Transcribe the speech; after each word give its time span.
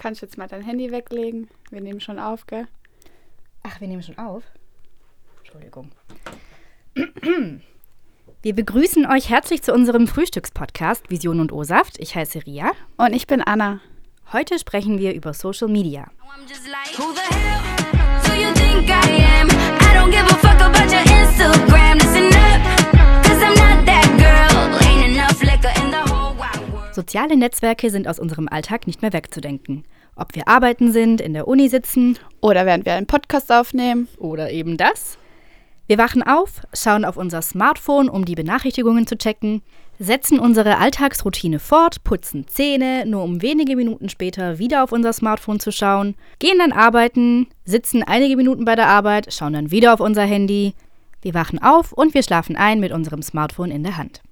Kannst 0.00 0.22
du 0.22 0.26
jetzt 0.26 0.38
mal 0.38 0.48
dein 0.48 0.62
Handy 0.62 0.90
weglegen? 0.90 1.50
Wir 1.68 1.82
nehmen 1.82 2.00
schon 2.00 2.18
auf, 2.18 2.46
gell? 2.46 2.66
Ach, 3.62 3.82
wir 3.82 3.86
nehmen 3.86 4.02
schon 4.02 4.16
auf. 4.16 4.42
Entschuldigung. 5.40 5.90
Wir 8.42 8.54
begrüßen 8.54 9.04
euch 9.04 9.28
herzlich 9.28 9.60
zu 9.62 9.74
unserem 9.74 10.06
Frühstückspodcast 10.06 11.10
Vision 11.10 11.40
und 11.40 11.52
O-Saft. 11.52 12.00
Ich 12.00 12.16
heiße 12.16 12.46
Ria. 12.46 12.70
Und 12.96 13.12
ich 13.12 13.26
bin 13.26 13.42
Anna. 13.42 13.80
Heute 14.32 14.58
sprechen 14.58 14.98
wir 14.98 15.12
über 15.12 15.34
Social 15.34 15.68
Media. 15.68 16.10
World. 16.96 17.50
Soziale 27.00 27.36
Netzwerke 27.36 27.88
sind 27.88 28.08
aus 28.08 28.18
unserem 28.18 28.46
Alltag 28.46 28.86
nicht 28.86 29.00
mehr 29.00 29.12
wegzudenken. 29.12 29.84
Ob 30.16 30.34
wir 30.34 30.48
arbeiten 30.48 30.92
sind, 30.92 31.20
in 31.20 31.32
der 31.32 31.48
Uni 31.48 31.68
sitzen 31.68 32.18
Oder 32.40 32.66
während 32.66 32.84
wir 32.86 32.94
einen 32.94 33.06
Podcast 33.06 33.50
aufnehmen. 33.52 34.08
oder 34.18 34.50
eben 34.50 34.76
das. 34.76 35.18
Wir 35.86 35.98
wachen 35.98 36.22
auf, 36.22 36.60
schauen 36.72 37.04
auf 37.04 37.16
unser 37.16 37.42
Smartphone, 37.42 38.08
um 38.08 38.24
die 38.24 38.36
Benachrichtigungen 38.36 39.08
zu 39.08 39.18
checken, 39.18 39.60
setzen 39.98 40.38
unsere 40.38 40.78
Alltagsroutine 40.78 41.58
fort, 41.58 42.04
putzen 42.04 42.46
Zähne, 42.46 43.04
nur 43.06 43.24
um 43.24 43.42
wenige 43.42 43.74
Minuten 43.74 44.08
später 44.08 44.58
wieder 44.58 44.84
auf 44.84 44.92
unser 44.92 45.12
Smartphone 45.12 45.58
zu 45.58 45.72
schauen, 45.72 46.14
gehen 46.38 46.58
dann 46.58 46.70
arbeiten, 46.70 47.48
sitzen 47.64 48.04
einige 48.04 48.36
Minuten 48.36 48.64
bei 48.64 48.76
der 48.76 48.86
Arbeit, 48.86 49.32
schauen 49.32 49.52
dann 49.52 49.72
wieder 49.72 49.92
auf 49.92 50.00
unser 50.00 50.22
Handy. 50.22 50.74
Wir 51.22 51.34
wachen 51.34 51.60
auf 51.60 51.92
und 51.92 52.14
wir 52.14 52.22
schlafen 52.22 52.56
ein 52.56 52.78
mit 52.78 52.92
unserem 52.92 53.22
Smartphone 53.22 53.72
in 53.72 53.82
der 53.82 53.96
Hand. 53.96 54.22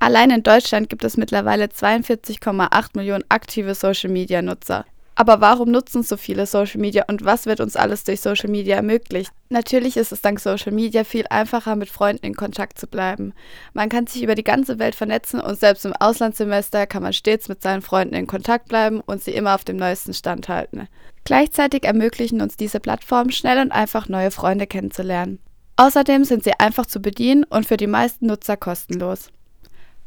Allein 0.00 0.30
in 0.30 0.42
Deutschland 0.42 0.88
gibt 0.88 1.04
es 1.04 1.16
mittlerweile 1.16 1.66
42,8 1.66 2.88
Millionen 2.94 3.24
aktive 3.28 3.74
Social-Media-Nutzer. 3.74 4.84
Aber 5.16 5.40
warum 5.40 5.70
nutzen 5.70 6.02
so 6.02 6.16
viele 6.16 6.44
Social 6.46 6.80
Media 6.80 7.04
und 7.06 7.24
was 7.24 7.46
wird 7.46 7.60
uns 7.60 7.76
alles 7.76 8.02
durch 8.02 8.20
Social 8.20 8.50
Media 8.50 8.76
ermöglicht? 8.76 9.30
Natürlich 9.48 9.96
ist 9.96 10.10
es 10.10 10.22
dank 10.22 10.40
Social 10.40 10.72
Media 10.72 11.04
viel 11.04 11.26
einfacher, 11.30 11.76
mit 11.76 11.88
Freunden 11.88 12.26
in 12.26 12.34
Kontakt 12.34 12.78
zu 12.78 12.88
bleiben. 12.88 13.32
Man 13.74 13.88
kann 13.88 14.08
sich 14.08 14.24
über 14.24 14.34
die 14.34 14.42
ganze 14.42 14.80
Welt 14.80 14.96
vernetzen 14.96 15.40
und 15.40 15.58
selbst 15.58 15.84
im 15.84 15.92
Auslandssemester 15.92 16.88
kann 16.88 17.02
man 17.02 17.12
stets 17.12 17.48
mit 17.48 17.62
seinen 17.62 17.82
Freunden 17.82 18.14
in 18.14 18.26
Kontakt 18.26 18.68
bleiben 18.68 19.00
und 19.00 19.22
sie 19.22 19.30
immer 19.30 19.54
auf 19.54 19.64
dem 19.64 19.76
neuesten 19.76 20.14
Stand 20.14 20.48
halten. 20.48 20.88
Gleichzeitig 21.22 21.84
ermöglichen 21.84 22.40
uns 22.40 22.56
diese 22.56 22.80
Plattformen 22.80 23.30
schnell 23.30 23.58
und 23.58 23.70
einfach 23.70 24.08
neue 24.08 24.32
Freunde 24.32 24.66
kennenzulernen. 24.66 25.38
Außerdem 25.76 26.24
sind 26.24 26.42
sie 26.42 26.58
einfach 26.58 26.86
zu 26.86 27.00
bedienen 27.00 27.44
und 27.44 27.66
für 27.66 27.76
die 27.76 27.86
meisten 27.86 28.26
Nutzer 28.26 28.56
kostenlos. 28.56 29.30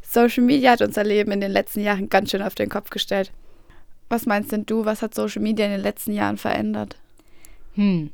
Social 0.01 0.43
Media 0.43 0.71
hat 0.71 0.81
unser 0.81 1.03
Leben 1.03 1.31
in 1.31 1.41
den 1.41 1.51
letzten 1.51 1.81
Jahren 1.81 2.09
ganz 2.09 2.31
schön 2.31 2.41
auf 2.41 2.55
den 2.55 2.69
Kopf 2.69 2.89
gestellt. 2.89 3.31
Was 4.09 4.25
meinst 4.25 4.51
denn 4.51 4.65
du, 4.65 4.85
was 4.85 5.01
hat 5.01 5.13
Social 5.13 5.41
Media 5.41 5.65
in 5.65 5.71
den 5.71 5.81
letzten 5.81 6.13
Jahren 6.13 6.37
verändert? 6.37 6.97
Hm. 7.75 8.11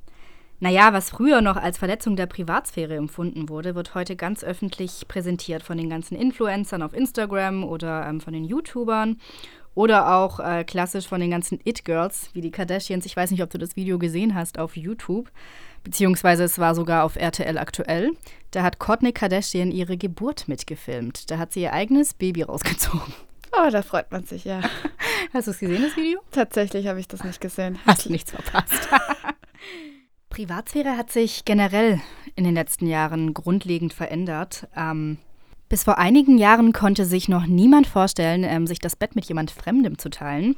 Naja, 0.60 0.94
was 0.94 1.10
früher 1.10 1.42
noch 1.42 1.58
als 1.58 1.78
Verletzung 1.78 2.16
der 2.16 2.26
Privatsphäre 2.26 2.96
empfunden 2.96 3.50
wurde, 3.50 3.76
wird 3.76 3.96
heute 3.96 4.16
ganz 4.16 4.44
öffentlich 4.44 5.08
präsentiert 5.10 5.62
von 5.62 5.78
den 5.78 5.90
ganzen 5.90 6.16
Influencern 6.16 6.82
auf 6.82 6.94
Instagram 6.94 7.66
oder 7.66 8.08
ähm, 8.08 8.22
von 8.22 8.32
den 8.32 8.46
YouTubern 8.46 9.18
oder 9.76 10.16
auch 10.16 10.40
äh, 10.40 10.64
klassisch 10.64 11.08
von 11.08 11.20
den 11.20 11.32
ganzen 11.32 11.60
It-Girls 11.64 12.30
wie 12.34 12.42
die 12.42 12.52
Kardashians. 12.52 13.06
Ich 13.06 13.18
weiß 13.18 13.32
nicht, 13.32 13.44
ob 13.44 13.50
du 13.50 13.58
das 13.58 13.76
Video 13.76 14.00
gesehen 14.00 14.36
hast 14.36 14.60
auf 14.60 14.78
YouTube, 14.78 15.32
beziehungsweise 15.84 16.44
es 16.44 16.60
war 16.60 16.76
sogar 16.76 17.04
auf 17.04 17.16
RTL 17.16 17.58
aktuell. 17.58 18.12
Da 18.52 18.64
hat 18.64 18.80
Kourtney 18.80 19.12
Kardashian 19.12 19.72
ihre 19.72 19.98
Geburt 19.98 20.48
mitgefilmt. 20.48 21.30
Da 21.30 21.40
hat 21.40 21.54
sie 21.54 21.64
ihr 21.64 21.74
eigenes 21.74 22.14
Baby 22.14 22.44
rausgezogen. 22.44 23.14
Oh, 23.52 23.70
da 23.70 23.82
freut 23.82 24.12
man 24.12 24.24
sich 24.24 24.46
ja. 24.46 24.62
Hast 25.34 25.48
du 25.48 25.52
es 25.52 25.58
gesehen, 25.58 25.82
das 25.82 25.98
Video? 25.98 26.20
Tatsächlich 26.30 26.86
habe 26.86 27.00
ich 27.00 27.08
das 27.08 27.24
nicht 27.24 27.42
gesehen. 27.42 27.80
Hast 27.88 28.08
nichts 28.08 28.30
verpasst. 28.30 28.88
Privatsphäre 30.30 30.96
hat 30.96 31.12
sich 31.12 31.44
generell 31.44 32.00
in 32.36 32.44
den 32.44 32.54
letzten 32.54 32.86
Jahren 32.86 33.34
grundlegend 33.34 33.94
verändert. 33.94 34.68
Ähm, 34.76 35.18
bis 35.70 35.84
vor 35.86 35.98
einigen 35.98 36.38
Jahren 36.38 36.72
konnte 36.72 37.06
sich 37.06 37.30
noch 37.30 37.48
niemand 37.48 37.88
vorstellen, 37.88 38.44
ähm, 38.44 38.68
sich 38.68 38.78
das 38.78 38.96
Bett 38.96 39.16
mit 39.16 39.26
jemand 39.26 39.50
Fremdem 39.50 39.98
zu 39.98 40.12
teilen. 40.12 40.56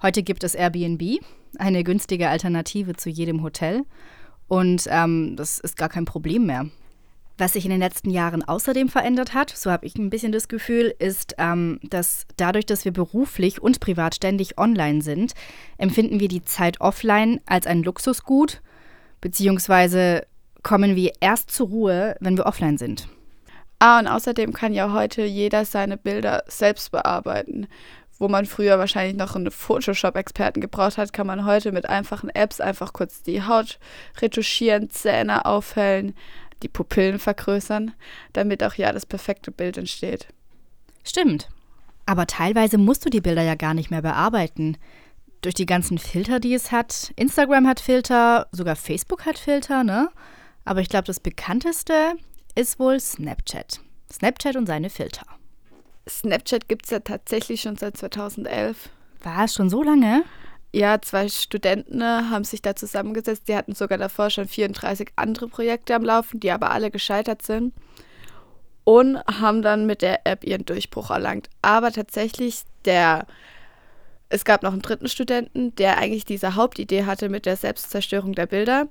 Heute 0.00 0.22
gibt 0.22 0.42
es 0.42 0.54
Airbnb, 0.54 1.20
eine 1.58 1.84
günstige 1.84 2.30
Alternative 2.30 2.94
zu 2.94 3.10
jedem 3.10 3.42
Hotel. 3.42 3.84
Und 4.48 4.86
ähm, 4.88 5.36
das 5.36 5.58
ist 5.58 5.76
gar 5.76 5.90
kein 5.90 6.06
Problem 6.06 6.46
mehr. 6.46 6.70
Was 7.36 7.54
sich 7.54 7.64
in 7.64 7.70
den 7.72 7.80
letzten 7.80 8.10
Jahren 8.10 8.44
außerdem 8.44 8.88
verändert 8.88 9.34
hat, 9.34 9.50
so 9.50 9.70
habe 9.70 9.86
ich 9.86 9.96
ein 9.96 10.08
bisschen 10.08 10.30
das 10.30 10.46
Gefühl, 10.46 10.94
ist, 10.98 11.34
ähm, 11.38 11.80
dass 11.82 12.26
dadurch, 12.36 12.64
dass 12.64 12.84
wir 12.84 12.92
beruflich 12.92 13.60
und 13.60 13.80
privat 13.80 14.14
ständig 14.14 14.56
online 14.56 15.02
sind, 15.02 15.32
empfinden 15.76 16.20
wir 16.20 16.28
die 16.28 16.44
Zeit 16.44 16.80
offline 16.80 17.40
als 17.46 17.66
ein 17.66 17.82
Luxusgut, 17.82 18.62
beziehungsweise 19.20 20.26
kommen 20.62 20.94
wir 20.94 21.12
erst 21.20 21.50
zur 21.50 21.68
Ruhe, 21.68 22.16
wenn 22.20 22.36
wir 22.36 22.46
offline 22.46 22.78
sind. 22.78 23.08
Ah, 23.80 23.98
und 23.98 24.06
außerdem 24.06 24.52
kann 24.52 24.72
ja 24.72 24.92
heute 24.92 25.24
jeder 25.24 25.64
seine 25.64 25.96
Bilder 25.96 26.44
selbst 26.46 26.92
bearbeiten. 26.92 27.66
Wo 28.18 28.28
man 28.28 28.46
früher 28.46 28.78
wahrscheinlich 28.78 29.16
noch 29.16 29.34
einen 29.34 29.50
Photoshop-Experten 29.50 30.60
gebraucht 30.60 30.98
hat, 30.98 31.12
kann 31.12 31.26
man 31.26 31.44
heute 31.44 31.72
mit 31.72 31.88
einfachen 31.88 32.30
Apps 32.30 32.60
einfach 32.60 32.92
kurz 32.92 33.22
die 33.22 33.42
Haut 33.42 33.80
retuschieren, 34.22 34.88
Zähne 34.88 35.44
aufhellen, 35.44 36.14
die 36.62 36.68
Pupillen 36.68 37.18
vergrößern, 37.18 37.92
damit 38.32 38.62
auch 38.62 38.74
ja 38.74 38.92
das 38.92 39.06
perfekte 39.06 39.50
Bild 39.50 39.76
entsteht. 39.76 40.28
Stimmt. 41.04 41.48
Aber 42.06 42.26
teilweise 42.26 42.78
musst 42.78 43.04
du 43.04 43.10
die 43.10 43.20
Bilder 43.20 43.42
ja 43.42 43.54
gar 43.54 43.74
nicht 43.74 43.90
mehr 43.90 44.02
bearbeiten. 44.02 44.76
Durch 45.40 45.54
die 45.54 45.66
ganzen 45.66 45.98
Filter, 45.98 46.40
die 46.40 46.54
es 46.54 46.72
hat. 46.72 47.12
Instagram 47.16 47.66
hat 47.66 47.80
Filter, 47.80 48.46
sogar 48.52 48.76
Facebook 48.76 49.26
hat 49.26 49.38
Filter, 49.38 49.84
ne? 49.84 50.08
Aber 50.64 50.80
ich 50.80 50.88
glaube, 50.88 51.04
das 51.04 51.20
bekannteste 51.20 52.14
ist 52.54 52.78
wohl 52.78 52.98
Snapchat. 52.98 53.80
Snapchat 54.10 54.56
und 54.56 54.66
seine 54.66 54.90
Filter. 54.90 55.26
Snapchat 56.08 56.68
gibt 56.68 56.86
es 56.86 56.90
ja 56.90 57.00
tatsächlich 57.00 57.62
schon 57.62 57.76
seit 57.76 57.96
2011. 57.96 58.90
War 59.22 59.44
es 59.44 59.54
schon 59.54 59.70
so 59.70 59.82
lange? 59.82 60.24
Ja, 60.74 61.00
zwei 61.00 61.28
Studenten 61.28 62.00
äh, 62.00 62.04
haben 62.04 62.42
sich 62.42 62.60
da 62.60 62.74
zusammengesetzt. 62.74 63.46
Die 63.46 63.54
hatten 63.54 63.76
sogar 63.76 63.96
davor 63.96 64.28
schon 64.28 64.48
34 64.48 65.10
andere 65.14 65.46
Projekte 65.46 65.94
am 65.94 66.02
Laufen, 66.02 66.40
die 66.40 66.50
aber 66.50 66.72
alle 66.72 66.90
gescheitert 66.90 67.42
sind. 67.42 67.72
Und 68.82 69.18
haben 69.18 69.62
dann 69.62 69.86
mit 69.86 70.02
der 70.02 70.26
App 70.26 70.42
ihren 70.42 70.64
Durchbruch 70.64 71.10
erlangt. 71.10 71.48
Aber 71.62 71.92
tatsächlich, 71.92 72.62
der, 72.86 73.28
es 74.30 74.44
gab 74.44 74.64
noch 74.64 74.72
einen 74.72 74.82
dritten 74.82 75.06
Studenten, 75.06 75.76
der 75.76 75.98
eigentlich 75.98 76.24
diese 76.24 76.56
Hauptidee 76.56 77.04
hatte 77.04 77.28
mit 77.28 77.46
der 77.46 77.54
Selbstzerstörung 77.54 78.32
der 78.32 78.46
Bilder. 78.46 78.88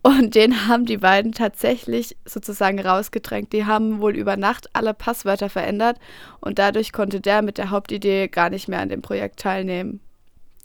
Und 0.00 0.34
den 0.34 0.66
haben 0.66 0.86
die 0.86 0.96
beiden 0.96 1.32
tatsächlich 1.32 2.16
sozusagen 2.24 2.80
rausgedrängt. 2.80 3.52
Die 3.52 3.66
haben 3.66 4.00
wohl 4.00 4.16
über 4.16 4.38
Nacht 4.38 4.70
alle 4.72 4.94
Passwörter 4.94 5.50
verändert 5.50 5.98
und 6.40 6.58
dadurch 6.58 6.90
konnte 6.90 7.20
der 7.20 7.42
mit 7.42 7.58
der 7.58 7.68
Hauptidee 7.68 8.28
gar 8.28 8.48
nicht 8.48 8.66
mehr 8.66 8.80
an 8.80 8.88
dem 8.88 9.02
Projekt 9.02 9.40
teilnehmen. 9.40 10.00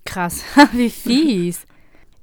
Krass, 0.07 0.41
wie 0.71 0.89
fies. 0.89 1.65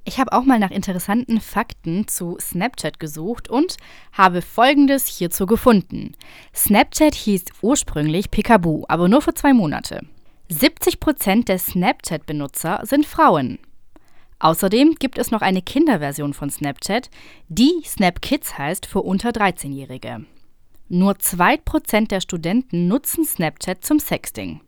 Ich 0.06 0.18
habe 0.18 0.32
auch 0.32 0.44
mal 0.44 0.58
nach 0.58 0.70
interessanten 0.70 1.38
Fakten 1.38 2.08
zu 2.08 2.38
Snapchat 2.40 2.98
gesucht 2.98 3.48
und 3.48 3.76
habe 4.12 4.40
folgendes 4.40 5.06
hierzu 5.06 5.44
gefunden. 5.44 6.16
Snapchat 6.54 7.14
hieß 7.14 7.44
ursprünglich 7.60 8.30
Picaboo, 8.30 8.86
aber 8.88 9.08
nur 9.08 9.20
für 9.20 9.34
zwei 9.34 9.52
Monate. 9.52 10.00
70% 10.50 11.44
der 11.44 11.58
Snapchat-Benutzer 11.58 12.80
sind 12.84 13.04
Frauen. 13.04 13.58
Außerdem 14.38 14.94
gibt 14.98 15.18
es 15.18 15.30
noch 15.30 15.42
eine 15.42 15.60
Kinderversion 15.60 16.32
von 16.32 16.48
Snapchat, 16.48 17.10
die 17.48 17.82
Snap 17.84 18.22
Kids 18.22 18.56
heißt 18.56 18.86
für 18.86 19.02
unter 19.02 19.30
13-Jährige. 19.30 20.24
Nur 20.88 21.12
2% 21.12 22.08
der 22.08 22.20
Studenten 22.20 22.88
nutzen 22.88 23.24
Snapchat 23.26 23.84
zum 23.84 23.98
Sexting. 23.98 24.60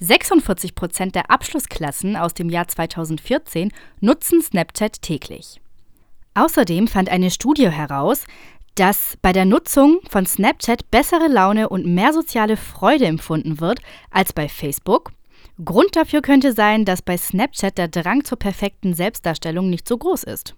46 0.00 0.74
Prozent 0.74 1.14
der 1.14 1.30
Abschlussklassen 1.30 2.16
aus 2.16 2.34
dem 2.34 2.50
Jahr 2.50 2.68
2014 2.68 3.72
nutzen 4.00 4.42
Snapchat 4.42 5.02
täglich. 5.02 5.60
Außerdem 6.34 6.86
fand 6.86 7.08
eine 7.08 7.30
Studie 7.30 7.70
heraus, 7.70 8.24
dass 8.76 9.16
bei 9.22 9.32
der 9.32 9.44
Nutzung 9.44 9.98
von 10.08 10.24
Snapchat 10.24 10.88
bessere 10.92 11.26
Laune 11.26 11.68
und 11.68 11.84
mehr 11.84 12.12
soziale 12.12 12.56
Freude 12.56 13.06
empfunden 13.06 13.60
wird 13.60 13.80
als 14.10 14.32
bei 14.32 14.48
Facebook. 14.48 15.10
Grund 15.64 15.96
dafür 15.96 16.22
könnte 16.22 16.52
sein, 16.52 16.84
dass 16.84 17.02
bei 17.02 17.16
Snapchat 17.16 17.76
der 17.76 17.88
Drang 17.88 18.24
zur 18.24 18.38
perfekten 18.38 18.94
Selbstdarstellung 18.94 19.68
nicht 19.68 19.88
so 19.88 19.98
groß 19.98 20.22
ist. 20.22 20.54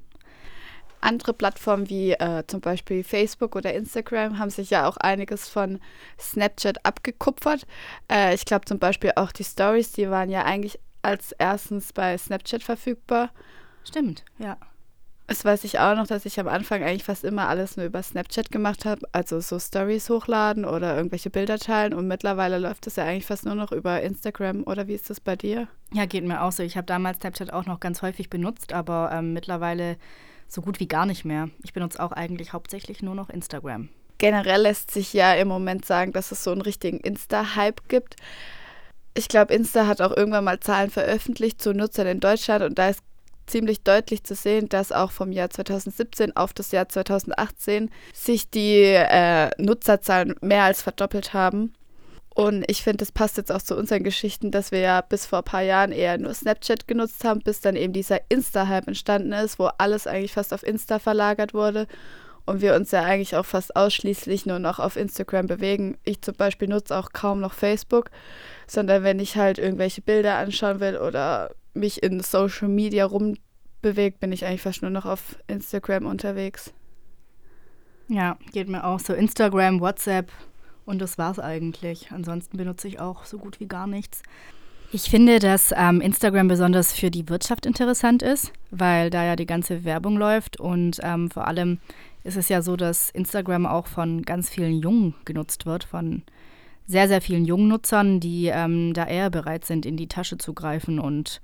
Andere 1.00 1.32
Plattformen 1.32 1.88
wie 1.88 2.12
äh, 2.12 2.44
zum 2.47 2.61
Beispiel 2.61 3.05
Facebook 3.05 3.56
oder 3.56 3.73
Instagram 3.75 4.38
haben 4.38 4.50
sich 4.50 4.70
ja 4.70 4.88
auch 4.88 4.97
einiges 4.97 5.49
von 5.49 5.81
Snapchat 6.19 6.85
abgekupfert. 6.85 7.67
Äh, 8.11 8.35
ich 8.35 8.44
glaube 8.44 8.64
zum 8.67 8.79
Beispiel 8.79 9.12
auch 9.17 9.32
die 9.32 9.44
Stories, 9.44 9.93
die 9.93 10.11
waren 10.11 10.31
ja 10.31 10.44
eigentlich 10.44 10.79
als 11.02 11.32
erstens 11.32 11.93
bei 11.93 12.17
Snapchat 12.17 12.62
verfügbar. 12.62 13.31
Stimmt, 13.85 14.25
ja. 14.38 14.56
Das 15.26 15.44
weiß 15.44 15.62
ich 15.62 15.79
auch 15.79 15.94
noch, 15.94 16.08
dass 16.08 16.26
ich 16.26 16.41
am 16.41 16.49
Anfang 16.49 16.82
eigentlich 16.82 17.05
fast 17.05 17.23
immer 17.23 17.49
alles 17.49 17.76
nur 17.76 17.87
über 17.87 18.02
Snapchat 18.02 18.50
gemacht 18.50 18.85
habe, 18.85 19.06
also 19.12 19.38
so 19.38 19.61
Stories 19.61 20.11
hochladen 20.11 20.64
oder 20.64 20.97
irgendwelche 20.97 21.31
Bilder 21.31 21.56
teilen 21.56 21.94
und 21.94 22.08
mittlerweile 22.08 22.58
läuft 22.58 22.88
es 22.88 22.97
ja 22.97 23.05
eigentlich 23.05 23.26
fast 23.26 23.44
nur 23.44 23.55
noch 23.55 23.70
über 23.70 24.02
Instagram 24.02 24.64
oder 24.64 24.88
wie 24.88 24.94
ist 24.94 25.08
das 25.08 25.20
bei 25.20 25.37
dir? 25.37 25.69
Ja, 25.93 26.06
geht 26.06 26.25
mir 26.25 26.43
auch 26.43 26.50
so. 26.50 26.64
Ich 26.64 26.76
habe 26.76 26.87
damals 26.87 27.19
Snapchat 27.19 27.52
auch 27.52 27.64
noch 27.64 27.79
ganz 27.79 28.02
häufig 28.02 28.29
benutzt, 28.29 28.73
aber 28.73 29.11
ähm, 29.12 29.32
mittlerweile 29.32 29.99
so 30.52 30.62
gut 30.62 30.81
wie 30.81 30.88
gar 30.88 31.06
nicht 31.06 31.25
mehr. 31.25 31.49
Ich 31.62 31.73
benutze 31.73 32.00
auch 32.02 32.12
eigentlich 32.12 32.52
hauptsächlich 32.52 33.02
nur 33.02 33.14
noch 33.14 33.31
Instagram. 33.31 33.88
Generell 34.19 34.62
lässt 34.62 34.91
sich 34.91 35.12
ja 35.12 35.35
im 35.35 35.49
Moment 35.49 35.85
sagen, 35.85 36.12
dass 36.12 36.31
es 36.31 36.44
so 36.44 36.52
einen 36.52 36.61
richtigen 36.61 37.00
Insta-Hype 37.00 37.88
gibt. 37.88 38.17
Ich 39.14 39.29
glaube, 39.29 39.55
Insta 39.55 39.87
hat 39.87 40.00
auch 40.02 40.17
irgendwann 40.17 40.44
mal 40.44 40.61
Zahlen 40.61 40.91
veröffentlicht 40.91 41.62
zu 41.62 41.73
Nutzern 41.73 42.06
in 42.06 42.20
Deutschland 42.20 42.62
und 42.64 42.79
da 42.79 42.91
ist 42.91 43.00
ziemlich 43.47 43.82
deutlich 43.82 44.23
zu 44.25 44.35
sehen, 44.35 44.69
dass 44.69 44.93
auch 44.93 45.11
vom 45.11 45.32
Jahr 45.32 45.50
2017 45.50 46.37
auf 46.37 46.52
das 46.52 46.70
Jahr 46.70 46.88
2018 46.88 47.91
sich 48.14 48.49
die 48.50 48.82
äh, 48.82 49.50
Nutzerzahlen 49.58 50.35
mehr 50.41 50.64
als 50.64 50.82
verdoppelt 50.82 51.35
haben. 51.35 51.75
Und 52.40 52.64
ich 52.69 52.82
finde, 52.82 52.96
das 52.96 53.12
passt 53.12 53.37
jetzt 53.37 53.52
auch 53.52 53.60
zu 53.60 53.76
unseren 53.76 54.02
Geschichten, 54.02 54.50
dass 54.50 54.72
wir 54.72 54.78
ja 54.78 55.02
bis 55.02 55.26
vor 55.26 55.40
ein 55.40 55.44
paar 55.44 55.60
Jahren 55.60 55.92
eher 55.92 56.16
nur 56.16 56.32
Snapchat 56.32 56.88
genutzt 56.88 57.22
haben, 57.22 57.40
bis 57.40 57.60
dann 57.60 57.76
eben 57.76 57.92
dieser 57.92 58.19
Insta-Hype 58.31 58.88
entstanden 58.88 59.34
ist, 59.34 59.58
wo 59.58 59.66
alles 59.76 60.06
eigentlich 60.06 60.32
fast 60.32 60.54
auf 60.54 60.62
Insta 60.62 60.98
verlagert 60.98 61.52
wurde 61.52 61.87
und 62.46 62.62
wir 62.62 62.75
uns 62.76 62.92
ja 62.92 63.02
eigentlich 63.02 63.37
auch 63.37 63.44
fast 63.44 63.76
ausschließlich 63.76 64.46
nur 64.46 64.58
noch 64.58 64.78
auf 64.78 64.96
Instagram 64.96 65.48
bewegen. 65.48 65.98
Ich 66.02 66.22
zum 66.22 66.34
Beispiel 66.34 66.66
nutze 66.66 66.96
auch 66.96 67.12
kaum 67.12 67.40
noch 67.40 67.52
Facebook, 67.52 68.10
sondern 68.66 69.02
wenn 69.02 69.20
ich 69.20 69.37
halt 69.37 69.58
irgendwelche 69.58 70.00
Bilder 70.00 70.38
anschauen 70.38 70.81
will 70.81 70.96
oder 70.96 71.50
mich 71.75 72.02
in 72.02 72.20
Social 72.20 72.69
Media 72.69 73.04
rumbewegt, 73.04 74.19
bin 74.19 74.32
ich 74.32 74.46
eigentlich 74.46 74.62
fast 74.62 74.81
nur 74.81 74.90
noch 74.90 75.04
auf 75.04 75.37
Instagram 75.46 76.06
unterwegs. 76.06 76.72
Ja, 78.08 78.38
geht 78.50 78.70
mir 78.70 78.84
auch 78.84 78.98
so. 78.98 79.12
Instagram, 79.12 79.78
WhatsApp 79.82 80.32
und 80.90 81.00
das 81.00 81.16
war's 81.16 81.38
eigentlich. 81.38 82.10
Ansonsten 82.10 82.58
benutze 82.58 82.88
ich 82.88 83.00
auch 83.00 83.25
so 83.25 83.38
gut 83.38 83.60
wie 83.60 83.66
gar 83.66 83.87
nichts. 83.87 84.22
Ich 84.92 85.04
finde, 85.04 85.38
dass 85.38 85.72
ähm, 85.76 86.00
Instagram 86.00 86.48
besonders 86.48 86.92
für 86.92 87.12
die 87.12 87.28
Wirtschaft 87.28 87.64
interessant 87.64 88.22
ist, 88.22 88.52
weil 88.72 89.08
da 89.08 89.25
ja 89.25 89.37
die 89.37 89.46
ganze 89.46 89.84
Werbung 89.84 90.16
läuft 90.16 90.58
und 90.58 90.98
ähm, 91.02 91.31
vor 91.31 91.46
allem 91.46 91.78
ist 92.25 92.37
es 92.37 92.48
ja 92.48 92.60
so, 92.60 92.76
dass 92.76 93.10
Instagram 93.10 93.66
auch 93.66 93.87
von 93.87 94.22
ganz 94.22 94.50
vielen 94.50 94.82
Jungen 94.82 95.14
genutzt 95.25 95.64
wird, 95.64 95.84
von 95.84 96.22
sehr, 96.88 97.06
sehr 97.06 97.20
vielen 97.20 97.44
jungen 97.44 97.69
Nutzern, 97.69 98.19
die 98.19 98.46
ähm, 98.46 98.92
da 98.92 99.06
eher 99.06 99.31
bereit 99.31 99.64
sind, 99.64 99.87
in 99.87 99.96
die 99.96 100.08
Tasche 100.08 100.38
zu 100.38 100.54
greifen 100.54 100.98
und 100.98 101.40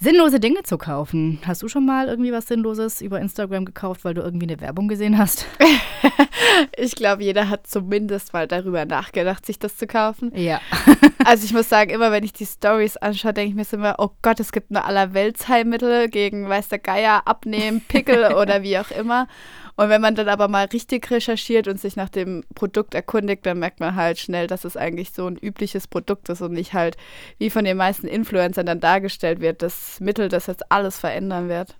sinnlose 0.00 0.40
Dinge 0.40 0.62
zu 0.62 0.78
kaufen. 0.78 1.40
Hast 1.46 1.62
du 1.62 1.68
schon 1.68 1.86
mal 1.86 2.08
irgendwie 2.08 2.32
was 2.32 2.46
Sinnloses 2.46 3.00
über 3.00 3.20
Instagram 3.20 3.64
gekauft, 3.64 4.04
weil 4.04 4.14
du 4.14 4.22
irgendwie 4.22 4.46
eine 4.46 4.60
Werbung 4.60 4.88
gesehen 4.88 5.18
hast? 5.18 5.46
ich 6.76 6.94
glaube, 6.94 7.24
jeder 7.24 7.48
hat 7.48 7.66
zumindest 7.66 8.32
mal 8.32 8.46
darüber 8.46 8.84
nachgedacht, 8.84 9.46
sich 9.46 9.58
das 9.58 9.76
zu 9.76 9.86
kaufen. 9.86 10.32
Ja. 10.34 10.60
also 11.24 11.44
ich 11.44 11.52
muss 11.52 11.68
sagen, 11.68 11.90
immer 11.90 12.12
wenn 12.12 12.24
ich 12.24 12.32
die 12.32 12.46
Stories 12.46 12.96
anschaue, 12.96 13.32
denke 13.32 13.50
ich 13.50 13.54
mir 13.56 13.78
immer, 13.78 13.96
oh 13.98 14.10
Gott, 14.22 14.40
es 14.40 14.52
gibt 14.52 14.70
nur 14.70 14.84
allerweltsheilmittel 14.84 16.08
gegen, 16.08 16.48
weiß 16.48 16.68
der 16.68 16.78
Geier, 16.78 17.22
abnehmen, 17.26 17.80
Pickel 17.86 18.34
oder 18.40 18.62
wie 18.62 18.78
auch 18.78 18.90
immer. 18.90 19.28
Und 19.76 19.90
wenn 19.90 20.00
man 20.00 20.14
dann 20.14 20.28
aber 20.28 20.48
mal 20.48 20.66
richtig 20.66 21.10
recherchiert 21.10 21.68
und 21.68 21.78
sich 21.78 21.96
nach 21.96 22.08
dem 22.08 22.44
Produkt 22.54 22.94
erkundigt, 22.94 23.44
dann 23.44 23.58
merkt 23.58 23.80
man 23.80 23.94
halt 23.94 24.18
schnell, 24.18 24.46
dass 24.46 24.64
es 24.64 24.76
eigentlich 24.76 25.10
so 25.10 25.26
ein 25.26 25.36
übliches 25.36 25.86
Produkt 25.86 26.28
ist 26.30 26.40
und 26.40 26.52
nicht 26.52 26.72
halt, 26.72 26.96
wie 27.38 27.50
von 27.50 27.64
den 27.64 27.76
meisten 27.76 28.06
Influencern 28.06 28.66
dann 28.66 28.80
dargestellt 28.80 29.40
wird, 29.40 29.62
das 29.62 30.00
Mittel, 30.00 30.28
das 30.30 30.46
jetzt 30.46 30.72
alles 30.72 30.98
verändern 30.98 31.48
wird. 31.48 31.76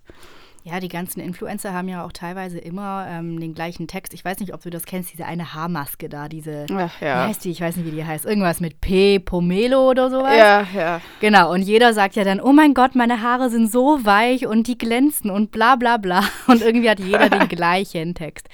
Ja, 0.69 0.81
die 0.81 0.89
ganzen 0.89 1.21
Influencer 1.21 1.71
haben 1.71 1.87
ja 1.87 2.03
auch 2.03 2.11
teilweise 2.11 2.59
immer 2.59 3.07
ähm, 3.09 3.39
den 3.39 3.53
gleichen 3.53 3.87
Text. 3.87 4.13
Ich 4.13 4.25
weiß 4.25 4.39
nicht, 4.39 4.53
ob 4.53 4.61
du 4.61 4.69
das 4.69 4.83
kennst, 4.83 5.13
diese 5.13 5.25
eine 5.25 5.53
Haarmaske 5.53 6.09
da, 6.09 6.27
diese, 6.27 6.65
Ach, 6.73 6.99
ja. 6.99 7.23
wie 7.23 7.29
heißt 7.29 7.45
die? 7.45 7.51
Ich 7.51 7.61
weiß 7.61 7.77
nicht, 7.77 7.85
wie 7.85 7.95
die 7.95 8.03
heißt. 8.03 8.25
Irgendwas 8.25 8.59
mit 8.59 8.81
P, 8.81 9.19
Pomelo 9.19 9.89
oder 9.89 10.09
sowas. 10.09 10.35
Ja, 10.37 10.67
ja. 10.75 11.01
Genau, 11.21 11.53
und 11.53 11.61
jeder 11.61 11.93
sagt 11.93 12.17
ja 12.17 12.25
dann, 12.25 12.41
oh 12.41 12.51
mein 12.51 12.73
Gott, 12.73 12.95
meine 12.95 13.21
Haare 13.21 13.49
sind 13.49 13.71
so 13.71 14.03
weich 14.03 14.45
und 14.45 14.67
die 14.67 14.77
glänzen 14.77 15.31
und 15.31 15.51
bla 15.51 15.77
bla 15.77 15.95
bla. 15.95 16.25
Und 16.47 16.61
irgendwie 16.61 16.89
hat 16.89 16.99
jeder 16.99 17.29
den 17.29 17.47
gleichen 17.47 18.13
Text. 18.13 18.49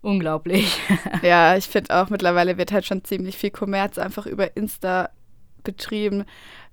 Unglaublich. 0.00 0.80
Ja, 1.22 1.54
ich 1.56 1.66
finde 1.66 1.94
auch, 2.00 2.08
mittlerweile 2.08 2.56
wird 2.56 2.72
halt 2.72 2.86
schon 2.86 3.04
ziemlich 3.04 3.36
viel 3.36 3.50
Kommerz 3.50 3.98
einfach 3.98 4.24
über 4.24 4.56
Insta 4.56 5.10
betrieben 5.64 6.24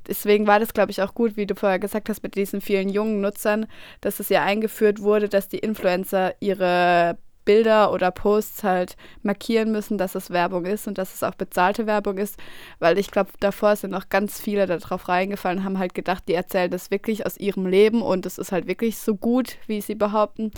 deswegen 0.08 0.48
war 0.48 0.60
das, 0.60 0.74
glaube 0.74 0.92
ich, 0.92 1.02
auch 1.02 1.14
gut, 1.14 1.38
wie 1.38 1.46
du 1.46 1.56
vorher 1.56 1.80
gesagt 1.80 2.10
hast, 2.10 2.24
mit 2.24 2.36
diesen 2.36 2.62
vielen 2.62 2.90
jungen 2.90 3.22
Nutzern, 3.22 3.68
dass 4.02 4.20
es 4.20 4.30
ja 4.30 4.44
eingeführt 4.44 5.02
wurde, 5.02 5.30
dass 5.30 5.48
die 5.48 5.60
Influencer 5.60 6.34
ihre 6.40 7.18
Bilder 7.46 7.92
oder 7.92 8.12
Posts 8.12 8.64
halt 8.64 8.96
markieren 9.22 9.72
müssen, 9.72 9.98
dass 9.98 10.16
es 10.16 10.30
Werbung 10.30 10.66
ist 10.66 10.88
und 10.88 10.98
dass 10.98 11.14
es 11.14 11.24
auch 11.24 11.36
bezahlte 11.36 11.86
Werbung 11.88 12.18
ist, 12.18 12.38
weil 12.80 12.98
ich 12.98 13.12
glaube, 13.12 13.32
davor 13.40 13.76
sind 13.76 13.94
auch 13.94 14.10
ganz 14.10 14.40
viele 14.40 14.66
darauf 14.66 15.10
reingefallen 15.10 15.64
haben 15.64 15.80
halt 15.80 15.94
gedacht, 15.94 16.24
die 16.28 16.34
erzählen 16.34 16.72
das 16.72 16.92
wirklich 16.92 17.26
aus 17.26 17.38
ihrem 17.38 17.66
Leben 17.66 18.02
und 18.02 18.26
es 18.26 18.38
ist 18.38 18.52
halt 18.52 18.68
wirklich 18.68 18.98
so 18.98 19.16
gut, 19.16 19.58
wie 19.68 19.82
sie 19.82 19.96
behaupten. 19.96 20.52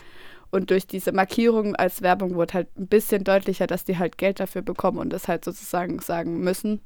Und 0.51 0.69
durch 0.69 0.87
diese 0.87 1.11
Markierung 1.11 1.75
als 1.75 2.01
Werbung 2.01 2.35
wurde 2.35 2.53
halt 2.53 2.67
ein 2.77 2.87
bisschen 2.87 3.23
deutlicher, 3.23 3.67
dass 3.67 3.83
die 3.83 3.97
halt 3.97 4.17
Geld 4.17 4.39
dafür 4.39 4.61
bekommen 4.61 4.99
und 4.99 5.11
das 5.11 5.27
halt 5.27 5.43
sozusagen 5.43 5.99
sagen 5.99 6.39
müssen. 6.39 6.81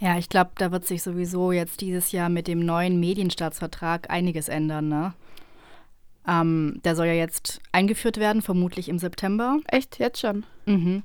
Ja, 0.00 0.16
ich 0.16 0.30
glaube, 0.30 0.50
da 0.56 0.72
wird 0.72 0.86
sich 0.86 1.02
sowieso 1.02 1.52
jetzt 1.52 1.82
dieses 1.82 2.10
Jahr 2.10 2.30
mit 2.30 2.48
dem 2.48 2.60
neuen 2.60 2.98
Medienstaatsvertrag 2.98 4.08
einiges 4.10 4.48
ändern, 4.48 4.88
ne? 4.88 5.12
Ähm, 6.26 6.80
der 6.84 6.96
soll 6.96 7.06
ja 7.06 7.12
jetzt 7.12 7.60
eingeführt 7.70 8.16
werden, 8.16 8.40
vermutlich 8.40 8.88
im 8.88 8.98
September. 8.98 9.58
Echt? 9.68 9.98
Jetzt 9.98 10.20
schon? 10.20 10.44
Mhm. 10.64 11.02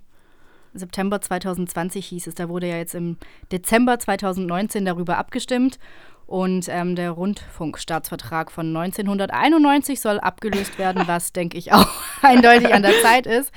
September 0.74 1.20
2020 1.20 2.06
hieß 2.06 2.28
es. 2.28 2.36
Da 2.36 2.48
wurde 2.48 2.68
ja 2.68 2.78
jetzt 2.78 2.96
im 2.96 3.18
Dezember 3.52 4.00
2019 4.00 4.86
darüber 4.86 5.18
abgestimmt. 5.18 5.78
Und 6.26 6.68
ähm, 6.70 6.96
der 6.96 7.12
Rundfunkstaatsvertrag 7.12 8.52
von 8.52 8.76
1991 8.76 10.00
soll 10.00 10.20
abgelöst 10.20 10.80
werden, 10.80 11.04
was, 11.08 11.34
denke 11.34 11.58
ich, 11.58 11.74
auch 11.74 11.90
eindeutig 12.22 12.74
an 12.74 12.82
der 12.82 13.00
Zeit 13.02 13.28
ist. 13.28 13.52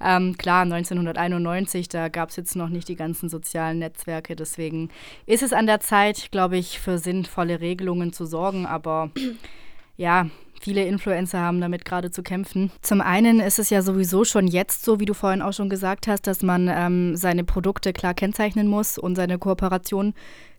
Ähm, 0.00 0.36
klar, 0.36 0.62
1991, 0.62 1.88
da 1.88 2.08
gab 2.08 2.30
es 2.30 2.36
jetzt 2.36 2.56
noch 2.56 2.68
nicht 2.68 2.88
die 2.88 2.96
ganzen 2.96 3.28
sozialen 3.28 3.78
Netzwerke. 3.78 4.36
Deswegen 4.36 4.90
ist 5.24 5.42
es 5.42 5.52
an 5.52 5.66
der 5.66 5.80
Zeit, 5.80 6.30
glaube 6.30 6.56
ich, 6.56 6.78
für 6.78 6.98
sinnvolle 6.98 7.60
Regelungen 7.60 8.12
zu 8.12 8.26
sorgen. 8.26 8.66
Aber 8.66 9.10
ja, 9.96 10.28
viele 10.60 10.84
Influencer 10.84 11.40
haben 11.40 11.60
damit 11.60 11.84
gerade 11.84 12.10
zu 12.10 12.22
kämpfen. 12.22 12.70
Zum 12.82 13.00
einen 13.00 13.40
ist 13.40 13.58
es 13.58 13.70
ja 13.70 13.82
sowieso 13.82 14.24
schon 14.24 14.46
jetzt 14.46 14.84
so, 14.84 15.00
wie 15.00 15.06
du 15.06 15.14
vorhin 15.14 15.42
auch 15.42 15.52
schon 15.52 15.70
gesagt 15.70 16.08
hast, 16.08 16.26
dass 16.26 16.42
man 16.42 16.68
ähm, 16.70 17.16
seine 17.16 17.44
Produkte 17.44 17.92
klar 17.92 18.14
kennzeichnen 18.14 18.68
muss 18.68 18.98
und 18.98 19.16
seine 19.16 19.38
Kooperation, 19.38 20.14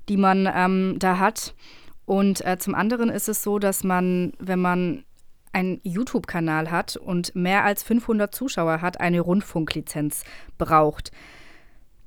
die 0.09 0.17
man 0.17 0.49
ähm, 0.53 0.95
da 0.97 1.19
hat. 1.19 1.53
Und 2.05 2.43
äh, 2.45 2.57
zum 2.57 2.73
anderen 2.73 3.09
ist 3.09 3.27
es 3.27 3.43
so, 3.43 3.59
dass 3.59 3.83
man, 3.83 4.33
wenn 4.39 4.61
man 4.61 5.03
einen 5.53 5.79
YouTube-Kanal 5.83 6.71
hat 6.71 6.95
und 6.97 7.35
mehr 7.35 7.63
als 7.63 7.83
500 7.83 8.33
Zuschauer 8.33 8.81
hat, 8.81 8.99
eine 8.99 9.21
Rundfunklizenz 9.21 10.23
braucht. 10.57 11.11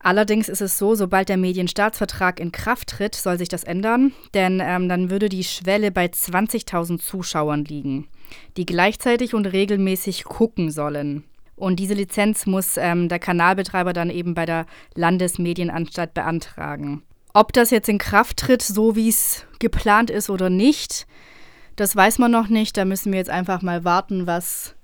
Allerdings 0.02 0.49
ist 0.49 0.62
es 0.62 0.78
so, 0.78 0.94
sobald 0.94 1.28
der 1.28 1.37
Medienstaatsvertrag 1.37 2.40
in 2.40 2.52
Kraft 2.52 2.88
tritt, 2.88 3.14
soll 3.14 3.37
sich 3.37 3.50
das 3.50 3.64
ändern, 3.64 4.12
denn 4.32 4.61
ähm, 4.64 4.88
dann 4.88 5.11
würde 5.11 5.28
die 5.28 5.44
Schwelle 5.44 5.90
bei 5.90 6.06
20.000 6.06 6.99
Zuschauern 7.00 7.66
liegen, 7.66 8.09
die 8.56 8.64
gleichzeitig 8.64 9.35
und 9.35 9.44
regelmäßig 9.44 10.25
gucken 10.25 10.70
sollen. 10.70 11.25
Und 11.54 11.76
diese 11.78 11.92
Lizenz 11.92 12.47
muss 12.47 12.78
ähm, 12.78 13.11
der 13.11 13.18
Kanalbetreiber 13.18 13.92
dann 13.92 14.09
eben 14.09 14.32
bei 14.32 14.47
der 14.47 14.64
Landesmedienanstalt 14.94 16.14
beantragen. 16.14 17.02
Ob 17.35 17.52
das 17.52 17.70
jetzt 17.70 17.90
in 17.90 17.99
Kraft 17.99 18.38
tritt, 18.38 18.62
so 18.62 18.97
wie 18.97 19.11
es 19.11 19.44
geplant 19.59 20.09
ist 20.09 20.30
oder 20.30 20.49
nicht, 20.49 21.06
das 21.81 21.97
weiß 21.97 22.19
man 22.19 22.31
noch 22.31 22.49
nicht. 22.49 22.77
Da 22.77 22.85
müssen 22.85 23.11
wir 23.11 23.19
jetzt 23.19 23.31
einfach 23.31 23.63
mal 23.63 23.85
warten, 23.85 24.27
was 24.27 24.75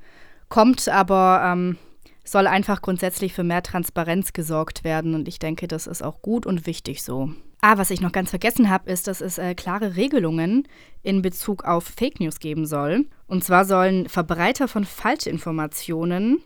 kommt. 0.48 0.88
Aber 0.88 1.42
ähm, 1.44 1.76
soll 2.24 2.46
einfach 2.46 2.80
grundsätzlich 2.80 3.34
für 3.34 3.44
mehr 3.44 3.62
Transparenz 3.62 4.32
gesorgt 4.32 4.82
werden. 4.82 5.14
Und 5.14 5.28
ich 5.28 5.38
denke, 5.38 5.68
das 5.68 5.86
ist 5.86 6.02
auch 6.02 6.22
gut 6.22 6.46
und 6.46 6.66
wichtig 6.66 7.02
so. 7.02 7.30
Ah, 7.60 7.78
was 7.78 7.90
ich 7.90 8.00
noch 8.00 8.12
ganz 8.12 8.30
vergessen 8.30 8.70
habe, 8.70 8.90
ist, 8.90 9.08
dass 9.08 9.20
es 9.20 9.38
äh, 9.38 9.54
klare 9.54 9.96
Regelungen 9.96 10.66
in 11.02 11.20
Bezug 11.20 11.64
auf 11.64 11.84
Fake 11.84 12.18
News 12.20 12.40
geben 12.40 12.66
soll. 12.66 13.06
Und 13.26 13.44
zwar 13.44 13.64
sollen 13.64 14.08
Verbreiter 14.08 14.66
von 14.66 14.84
Falschinformationen 14.84 16.42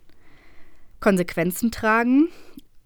Konsequenzen 0.98 1.70
tragen. 1.70 2.28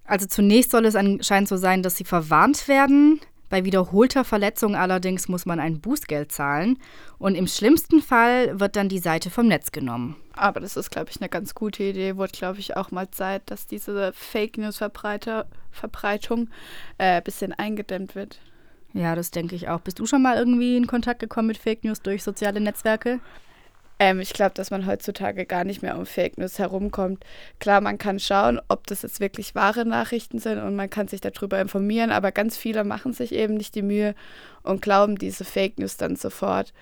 Also 0.05 0.27
zunächst 0.27 0.71
soll 0.71 0.85
es 0.85 0.97
anscheinend 0.97 1.49
so 1.49 1.57
sein, 1.57 1.83
dass 1.83 1.97
sie 1.97 2.05
verwarnt 2.05 2.69
werden, 2.69 3.21
bei 3.49 3.65
wiederholter 3.65 4.25
Verletzung 4.25 4.75
allerdings 4.75 5.29
muss 5.29 5.47
man 5.47 5.61
ein 5.61 5.81
Bußgeld 5.81 6.33
zahlen 6.33 6.79
und 7.19 7.35
im 7.35 7.47
schlimmsten 7.47 8.01
Fall 8.01 8.59
wird 8.59 8.77
dann 8.77 8.89
die 8.89 8.99
Seite 8.99 9.31
vom 9.31 9.47
Netz 9.47 9.73
genommen. 9.73 10.17
Aber 10.33 10.61
das 10.61 10.77
ist, 10.77 10.91
glaube 10.91 11.11
ich, 11.11 11.21
eine 11.21 11.29
ganz 11.29 11.55
gute 11.55 11.85
Idee. 11.85 12.17
Wurde, 12.17 12.33
glaube 12.33 12.59
ich, 12.59 12.77
auch 12.77 12.91
mal 12.91 13.11
Zeit, 13.11 13.43
dass 13.47 13.67
diese 13.67 14.13
Fake 14.13 14.59
News-Verbreitung 14.59 16.49
ein 16.99 17.19
äh, 17.19 17.23
bisschen 17.23 17.53
eingedämmt 17.53 18.15
wird. 18.15 18.41
Ja, 18.93 19.15
das 19.15 19.31
denke 19.31 19.57
ich 19.57 19.69
auch. 19.69 19.81
Bist 19.81 19.99
du 19.99 20.07
schon 20.07 20.23
mal 20.23 20.37
irgendwie 20.37 20.77
in 20.77 20.87
Kontakt 20.87 21.21
gekommen 21.21 21.49
mit 21.49 21.59
Fake 21.59 21.85
News 21.85 22.01
durch 22.01 22.23
soziale 22.23 22.61
Netzwerke? 22.61 23.21
Ähm, 24.05 24.21
ich 24.21 24.35
glaube, 24.35 24.53
dass 24.53 24.71
man 24.71 24.85
heutzutage 24.85 25.47
gar 25.47 25.65
nicht 25.65 25.81
mehr 25.81 25.97
um 25.97 26.05
Fake 26.05 26.37
News 26.37 26.59
herumkommt. 26.59 27.25
Klar, 27.59 27.81
man 27.81 27.97
kann 27.97 28.19
schauen, 28.21 28.61
ob 28.69 28.87
das 28.87 29.01
jetzt 29.01 29.19
wirklich 29.19 29.55
wahre 29.55 29.87
Nachrichten 29.87 30.39
sind 30.39 30.59
und 30.59 30.77
man 30.77 30.91
kann 30.91 31.09
sich 31.09 31.23
darüber 31.23 31.59
informieren, 31.59 32.11
aber 32.11 32.31
ganz 32.31 32.59
viele 32.59 32.85
machen 32.85 33.15
sich 33.15 33.33
eben 33.33 33.55
nicht 33.55 33.75
die 33.75 33.81
Mühe 33.81 34.15
und 34.63 34.83
glauben 34.83 35.17
diese 35.17 35.47
Fake 35.47 35.79
News 35.79 35.97
dann 35.97 36.17
sofort. 36.17 36.75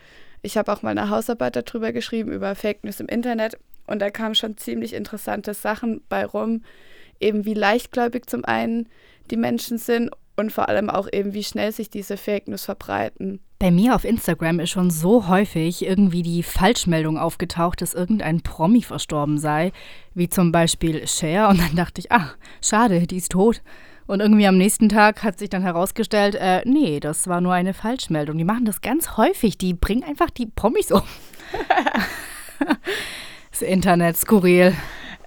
Ich 0.42 0.56
habe 0.56 0.72
auch 0.72 0.82
mal 0.82 0.90
eine 0.90 1.10
Hausarbeit 1.10 1.54
darüber 1.54 1.92
geschrieben, 1.92 2.32
über 2.32 2.56
Fake 2.56 2.82
News 2.82 2.98
im 2.98 3.06
Internet 3.06 3.56
und 3.86 4.00
da 4.00 4.10
kamen 4.10 4.34
schon 4.34 4.56
ziemlich 4.56 4.92
interessante 4.92 5.54
Sachen 5.54 6.02
bei 6.08 6.26
rum, 6.26 6.64
eben 7.20 7.44
wie 7.44 7.54
leichtgläubig 7.54 8.26
zum 8.26 8.44
einen 8.44 8.88
die 9.30 9.36
Menschen 9.36 9.78
sind 9.78 10.10
und 10.34 10.52
vor 10.52 10.68
allem 10.68 10.90
auch 10.90 11.06
eben, 11.12 11.34
wie 11.34 11.44
schnell 11.44 11.70
sich 11.70 11.88
diese 11.88 12.16
Fake 12.16 12.48
News 12.48 12.64
verbreiten. 12.64 13.38
Bei 13.62 13.70
mir 13.70 13.94
auf 13.94 14.04
Instagram 14.04 14.58
ist 14.58 14.70
schon 14.70 14.90
so 14.90 15.28
häufig 15.28 15.86
irgendwie 15.86 16.22
die 16.22 16.42
Falschmeldung 16.42 17.16
aufgetaucht, 17.16 17.80
dass 17.80 17.94
irgendein 17.94 18.40
Promi 18.40 18.82
verstorben 18.82 19.38
sei, 19.38 19.70
wie 20.14 20.28
zum 20.28 20.50
Beispiel 20.50 21.06
Cher. 21.06 21.48
Und 21.48 21.60
dann 21.60 21.76
dachte 21.76 22.00
ich, 22.00 22.10
ach, 22.10 22.34
schade, 22.60 23.06
die 23.06 23.18
ist 23.18 23.30
tot. 23.30 23.62
Und 24.08 24.18
irgendwie 24.18 24.48
am 24.48 24.58
nächsten 24.58 24.88
Tag 24.88 25.22
hat 25.22 25.38
sich 25.38 25.48
dann 25.48 25.62
herausgestellt, 25.62 26.34
äh, 26.34 26.62
nee, 26.64 26.98
das 26.98 27.28
war 27.28 27.40
nur 27.40 27.52
eine 27.52 27.72
Falschmeldung. 27.72 28.36
Die 28.36 28.42
machen 28.42 28.64
das 28.64 28.80
ganz 28.80 29.16
häufig. 29.16 29.58
Die 29.58 29.74
bringen 29.74 30.02
einfach 30.02 30.30
die 30.30 30.46
Promis 30.46 30.90
um. 30.90 31.02
das 33.52 33.62
Internet, 33.62 34.16
skurril. 34.16 34.74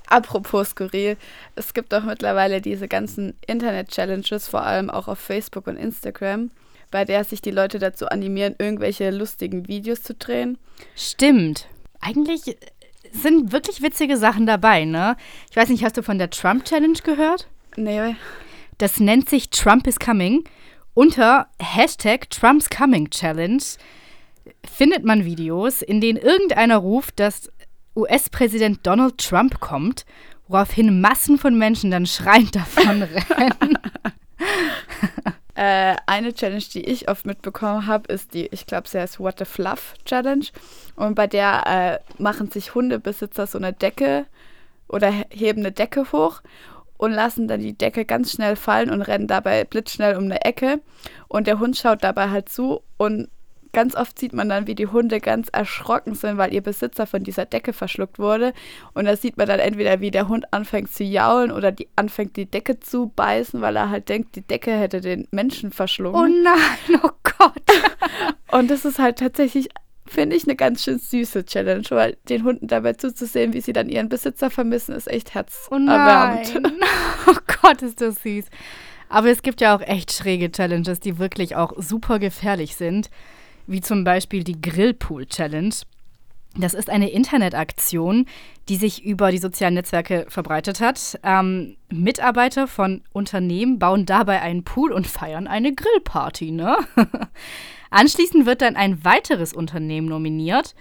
Apropos 0.07 0.71
skurril, 0.71 1.15
es 1.55 1.73
gibt 1.73 1.93
auch 1.93 2.03
mittlerweile 2.03 2.59
diese 2.59 2.89
ganzen 2.89 3.37
Internet-Challenges, 3.47 4.49
vor 4.49 4.63
allem 4.63 4.89
auch 4.89 5.07
auf 5.07 5.19
Facebook 5.19 5.67
und 5.67 5.77
Instagram, 5.77 6.51
bei 6.91 7.05
der 7.05 7.23
sich 7.23 7.41
die 7.41 7.51
Leute 7.51 7.79
dazu 7.79 8.07
animieren, 8.07 8.55
irgendwelche 8.57 9.09
lustigen 9.11 9.67
Videos 9.67 10.03
zu 10.03 10.13
drehen. 10.13 10.57
Stimmt. 10.95 11.67
Eigentlich 12.01 12.57
sind 13.11 13.51
wirklich 13.51 13.81
witzige 13.81 14.17
Sachen 14.17 14.45
dabei, 14.45 14.85
ne? 14.85 15.15
Ich 15.49 15.55
weiß 15.55 15.69
nicht, 15.69 15.83
hast 15.83 15.97
du 15.97 16.03
von 16.03 16.17
der 16.17 16.29
Trump-Challenge 16.29 16.99
gehört? 17.03 17.47
Nee, 17.77 18.15
Das 18.77 18.99
nennt 18.99 19.29
sich 19.29 19.49
Trump 19.49 19.87
is 19.87 19.99
Coming. 19.99 20.43
Unter 20.93 21.47
Hashtag 21.61 22.29
Trump's 22.29 22.69
Coming 22.69 23.09
Challenge 23.09 23.61
findet 24.69 25.03
man 25.03 25.25
Videos, 25.25 25.81
in 25.81 25.99
denen 25.99 26.17
irgendeiner 26.17 26.77
ruft, 26.77 27.19
dass 27.19 27.51
US-Präsident 27.95 28.85
Donald 28.85 29.17
Trump 29.17 29.59
kommt, 29.59 30.05
woraufhin 30.47 31.01
Massen 31.01 31.37
von 31.37 31.57
Menschen 31.57 31.91
dann 31.91 32.05
schreiend 32.05 32.55
davon 32.55 33.03
rennen. 33.03 33.77
Äh, 35.55 35.95
eine 36.05 36.33
Challenge, 36.33 36.63
die 36.73 36.83
ich 36.83 37.09
oft 37.09 37.25
mitbekommen 37.25 37.87
habe, 37.87 38.11
ist 38.13 38.33
die, 38.33 38.47
ich 38.47 38.65
glaube, 38.65 38.89
sie 38.89 38.99
heißt 38.99 39.19
What 39.19 39.39
the 39.39 39.45
Fluff 39.45 39.93
Challenge. 40.03 40.45
Und 40.97 41.15
bei 41.15 41.27
der 41.27 42.01
äh, 42.17 42.21
machen 42.21 42.51
sich 42.51 42.75
Hundebesitzer 42.75 43.47
so 43.47 43.57
eine 43.57 43.71
Decke 43.71 44.25
oder 44.89 45.09
he- 45.09 45.25
heben 45.29 45.61
eine 45.61 45.71
Decke 45.71 46.11
hoch 46.11 46.41
und 46.97 47.11
lassen 47.11 47.47
dann 47.47 47.61
die 47.61 47.77
Decke 47.77 48.05
ganz 48.05 48.33
schnell 48.33 48.55
fallen 48.55 48.89
und 48.89 49.01
rennen 49.01 49.27
dabei 49.27 49.63
blitzschnell 49.63 50.17
um 50.17 50.25
eine 50.25 50.43
Ecke. 50.43 50.81
Und 51.29 51.47
der 51.47 51.59
Hund 51.59 51.77
schaut 51.77 52.03
dabei 52.03 52.29
halt 52.29 52.49
zu 52.49 52.81
und 52.97 53.29
ganz 53.75 53.93
oft 53.93 54.17
sieht 54.17 54.31
man 54.31 54.47
dann, 54.47 54.67
wie 54.67 54.73
die 54.73 54.87
Hunde 54.87 55.19
ganz 55.19 55.49
erschrocken 55.49 56.15
sind, 56.15 56.37
weil 56.37 56.53
ihr 56.53 56.61
Besitzer 56.61 57.05
von 57.05 57.23
dieser 57.23 57.45
Decke 57.45 57.73
verschluckt 57.73 58.19
wurde. 58.19 58.53
Und 58.93 59.03
da 59.03 59.17
sieht 59.17 59.35
man 59.35 59.47
dann 59.47 59.59
entweder, 59.59 59.99
wie 59.99 60.11
der 60.11 60.29
Hund 60.29 60.51
anfängt 60.53 60.93
zu 60.93 61.03
jaulen 61.03 61.51
oder 61.51 61.73
die 61.73 61.89
anfängt 61.97 62.37
die 62.37 62.45
Decke 62.45 62.79
zu 62.79 63.11
beißen, 63.17 63.59
weil 63.59 63.75
er 63.75 63.89
halt 63.89 64.07
denkt, 64.07 64.37
die 64.37 64.41
Decke 64.47 64.71
hätte 64.71 65.01
den 65.01 65.27
Menschen 65.31 65.71
verschlungen. 65.71 66.15
Oh 66.19 66.41
nein, 66.43 67.01
oh 67.03 67.09
Gott. 67.37 67.61
Und 68.51 68.71
das 68.71 68.85
ist 68.85 68.97
halt 68.97 69.19
tatsächlich, 69.19 69.67
finde 70.07 70.37
ich, 70.37 70.45
eine 70.45 70.55
ganz 70.55 70.85
schön 70.85 70.97
süße 70.97 71.45
Challenge, 71.45 71.85
weil 71.89 72.15
den 72.29 72.45
Hunden 72.45 72.67
dabei 72.67 72.93
zuzusehen, 72.93 73.51
wie 73.51 73.59
sie 73.59 73.73
dann 73.73 73.89
ihren 73.89 74.07
Besitzer 74.07 74.49
vermissen, 74.49 74.95
ist 74.95 75.11
echt 75.11 75.31
Oh 75.31 75.33
herzerwärmend. 75.33 76.61
nein. 76.63 76.73
Oh 77.27 77.35
Gott, 77.61 77.81
ist 77.81 77.99
das 77.99 78.23
süß. 78.23 78.45
Aber 79.09 79.29
es 79.29 79.41
gibt 79.41 79.59
ja 79.59 79.75
auch 79.75 79.81
echt 79.81 80.13
schräge 80.13 80.49
Challenges, 80.51 80.99
die 81.01 81.17
wirklich 81.19 81.55
auch 81.57 81.73
super 81.77 82.19
gefährlich 82.19 82.75
sind. 82.77 83.09
Wie 83.67 83.81
zum 83.81 84.03
Beispiel 84.03 84.43
die 84.43 84.61
Grillpool 84.61 85.25
Challenge. 85.25 85.73
Das 86.57 86.73
ist 86.73 86.89
eine 86.89 87.09
Internetaktion, 87.09 88.27
die 88.69 88.77
sich 88.77 89.03
über 89.03 89.31
die 89.31 89.39
sozialen 89.39 89.73
Netzwerke 89.73 90.25
verbreitet 90.29 90.79
hat. 90.79 91.19
Ähm, 91.23 91.75
Mitarbeiter 91.89 92.67
von 92.67 93.01
Unternehmen 93.11 93.77
bauen 93.77 94.05
dabei 94.05 94.41
einen 94.41 94.63
Pool 94.63 94.93
und 94.93 95.05
feiern 95.05 95.47
eine 95.47 95.73
Grillparty. 95.73 96.51
Ne? 96.51 96.77
Anschließend 97.89 98.45
wird 98.45 98.61
dann 98.61 98.77
ein 98.77 99.03
weiteres 99.03 99.53
Unternehmen 99.53 100.07
nominiert, 100.07 100.75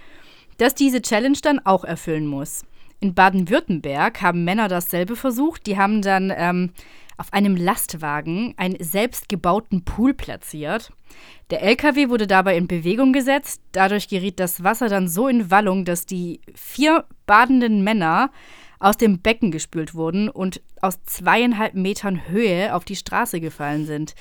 das 0.58 0.76
diese 0.76 1.02
Challenge 1.02 1.38
dann 1.42 1.58
auch 1.58 1.84
erfüllen 1.84 2.26
muss. 2.26 2.64
In 3.00 3.14
Baden-Württemberg 3.14 4.22
haben 4.22 4.44
Männer 4.44 4.68
dasselbe 4.68 5.16
versucht. 5.16 5.66
Die 5.66 5.76
haben 5.76 6.00
dann 6.02 6.32
ähm, 6.34 6.70
auf 7.16 7.33
einem 7.33 7.56
Lastwagen 7.56 8.54
einen 8.56 8.83
selbstgebauten 8.83 9.85
Pool 9.85 10.14
platziert. 10.14 10.90
Der 11.50 11.62
LKW 11.62 12.09
wurde 12.09 12.26
dabei 12.26 12.56
in 12.56 12.66
Bewegung 12.66 13.12
gesetzt. 13.12 13.61
Dadurch 13.73 14.09
geriet 14.09 14.40
das 14.40 14.64
Wasser 14.64 14.88
dann 14.88 15.09
so 15.09 15.28
in 15.28 15.50
Wallung, 15.50 15.85
dass 15.85 16.06
die 16.06 16.40
vier 16.54 17.04
badenden 17.26 17.85
Männer 17.85 18.30
aus 18.78 18.97
dem 18.97 19.21
Becken 19.21 19.50
gespült 19.50 19.94
wurden 19.94 20.28
und 20.28 20.61
aus 20.80 21.02
zweieinhalb 21.04 21.75
Metern 21.75 22.28
Höhe 22.28 22.75
auf 22.75 22.85
die 22.85 22.97
Straße 22.97 23.40
gefallen 23.40 23.87
sind. 23.87 24.14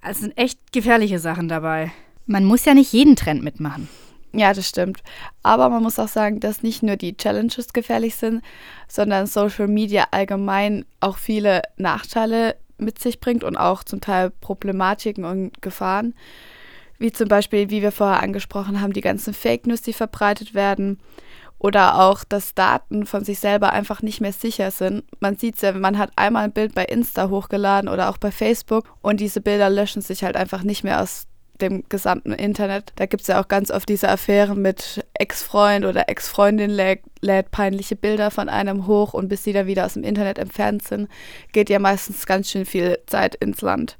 Es 0.00 0.20
sind 0.20 0.36
echt 0.38 0.72
gefährliche 0.72 1.18
Sachen 1.18 1.48
dabei. 1.48 1.90
Man 2.26 2.44
muss 2.44 2.64
ja 2.64 2.74
nicht 2.74 2.92
jeden 2.92 3.16
Trend 3.16 3.42
mitmachen. 3.42 3.88
Ja, 4.38 4.54
das 4.54 4.68
stimmt. 4.68 5.02
Aber 5.42 5.68
man 5.68 5.82
muss 5.82 5.98
auch 5.98 6.06
sagen, 6.06 6.38
dass 6.38 6.62
nicht 6.62 6.84
nur 6.84 6.94
die 6.94 7.16
Challenges 7.16 7.72
gefährlich 7.72 8.14
sind, 8.14 8.42
sondern 8.86 9.26
Social 9.26 9.66
Media 9.66 10.06
allgemein 10.12 10.84
auch 11.00 11.16
viele 11.16 11.62
Nachteile 11.76 12.54
mit 12.78 13.00
sich 13.00 13.18
bringt 13.18 13.42
und 13.42 13.56
auch 13.56 13.82
zum 13.82 14.00
Teil 14.00 14.30
Problematiken 14.30 15.24
und 15.24 15.60
Gefahren. 15.60 16.14
Wie 17.00 17.10
zum 17.10 17.26
Beispiel, 17.26 17.70
wie 17.70 17.82
wir 17.82 17.90
vorher 17.90 18.22
angesprochen 18.22 18.80
haben, 18.80 18.92
die 18.92 19.00
ganzen 19.00 19.34
Fake 19.34 19.66
News, 19.66 19.82
die 19.82 19.92
verbreitet 19.92 20.54
werden. 20.54 21.00
Oder 21.58 21.98
auch, 22.00 22.22
dass 22.22 22.54
Daten 22.54 23.06
von 23.06 23.24
sich 23.24 23.40
selber 23.40 23.72
einfach 23.72 24.02
nicht 24.02 24.20
mehr 24.20 24.32
sicher 24.32 24.70
sind. 24.70 25.02
Man 25.18 25.36
sieht 25.36 25.56
es 25.56 25.62
ja, 25.62 25.72
man 25.72 25.98
hat 25.98 26.12
einmal 26.14 26.44
ein 26.44 26.52
Bild 26.52 26.76
bei 26.76 26.84
Insta 26.84 27.28
hochgeladen 27.28 27.88
oder 27.88 28.08
auch 28.08 28.18
bei 28.18 28.30
Facebook 28.30 28.84
und 29.02 29.18
diese 29.18 29.40
Bilder 29.40 29.68
löschen 29.68 30.00
sich 30.00 30.22
halt 30.22 30.36
einfach 30.36 30.62
nicht 30.62 30.84
mehr 30.84 31.02
aus 31.02 31.26
dem 31.60 31.84
gesamten 31.88 32.32
Internet. 32.32 32.92
Da 32.96 33.06
gibt 33.06 33.22
es 33.22 33.28
ja 33.28 33.40
auch 33.40 33.48
ganz 33.48 33.70
oft 33.70 33.88
diese 33.88 34.08
Affären 34.08 34.60
mit 34.62 35.04
Ex-Freund 35.14 35.84
oder 35.84 36.08
Ex-Freundin 36.08 36.70
lädt, 36.70 37.00
lädt 37.20 37.50
peinliche 37.50 37.96
Bilder 37.96 38.30
von 38.30 38.48
einem 38.48 38.86
hoch 38.86 39.14
und 39.14 39.28
bis 39.28 39.44
sie 39.44 39.52
dann 39.52 39.66
wieder 39.66 39.86
aus 39.86 39.94
dem 39.94 40.04
Internet 40.04 40.38
entfernt 40.38 40.82
sind, 40.82 41.08
geht 41.52 41.70
ja 41.70 41.78
meistens 41.78 42.26
ganz 42.26 42.50
schön 42.50 42.64
viel 42.64 42.98
Zeit 43.06 43.34
ins 43.34 43.60
Land. 43.60 43.98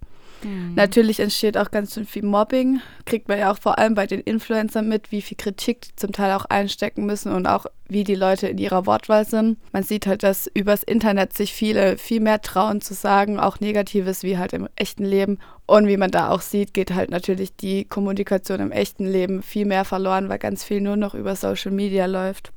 Natürlich 0.75 1.21
entsteht 1.21 1.59
auch 1.59 1.71
ganz 1.71 1.95
schön 1.95 2.07
viel 2.07 2.25
Mobbing. 2.25 2.81
Kriegt 3.05 3.29
man 3.29 3.39
ja 3.39 3.51
auch 3.51 3.59
vor 3.59 3.79
allem 3.79 3.95
bei 3.95 4.07
den 4.07 4.21
Influencern 4.21 4.89
mit, 4.89 5.11
wie 5.11 5.23
viel 5.23 5.37
Kritik 5.37 5.83
die 5.83 5.97
zum 5.97 6.13
Teil 6.13 6.33
auch 6.33 6.45
einstecken 6.45 7.07
müssen 7.07 7.33
und 7.33 7.47
auch 7.47 7.67
wie 7.89 8.05
die 8.05 8.15
Leute 8.15 8.49
in 8.49 8.59
ihrer 8.59 8.87
Wortwahl 8.87 9.25
sind. 9.25 9.59
Man 9.73 9.83
sieht 9.83 10.07
halt, 10.07 10.23
dass 10.23 10.49
übers 10.53 10.83
Internet 10.83 11.33
sich 11.33 11.53
viele 11.53 11.97
viel 11.97 12.21
mehr 12.21 12.41
trauen 12.43 12.81
zu 12.81 12.95
sagen, 12.95 13.41
auch 13.41 13.61
Negatives 13.61 14.23
wie 14.23 14.39
halt 14.39 14.53
im 14.53 14.69
echten 14.77 15.05
Leben. 15.05 15.39
Und 15.67 15.87
wie 15.87 15.97
man 15.97 16.11
da 16.11 16.31
auch 16.31 16.43
sieht, 16.43 16.75
geht 16.75 16.95
halt 16.95 17.11
natürlich 17.11 17.57
die 17.57 17.85
Kommunikation 17.85 18.61
im 18.61 18.73
echten 18.73 19.07
Leben 19.07 19.43
viel 19.43 19.67
mehr 19.67 19.85
verloren, 19.85 20.29
weil 20.29 20.39
ganz 20.39 20.65
viel 20.65 20.81
nur 20.81 20.97
noch 20.97 21.15
über 21.15 21.35
Social 21.35 21.73
Media 21.73 22.07
läuft. 22.07 22.53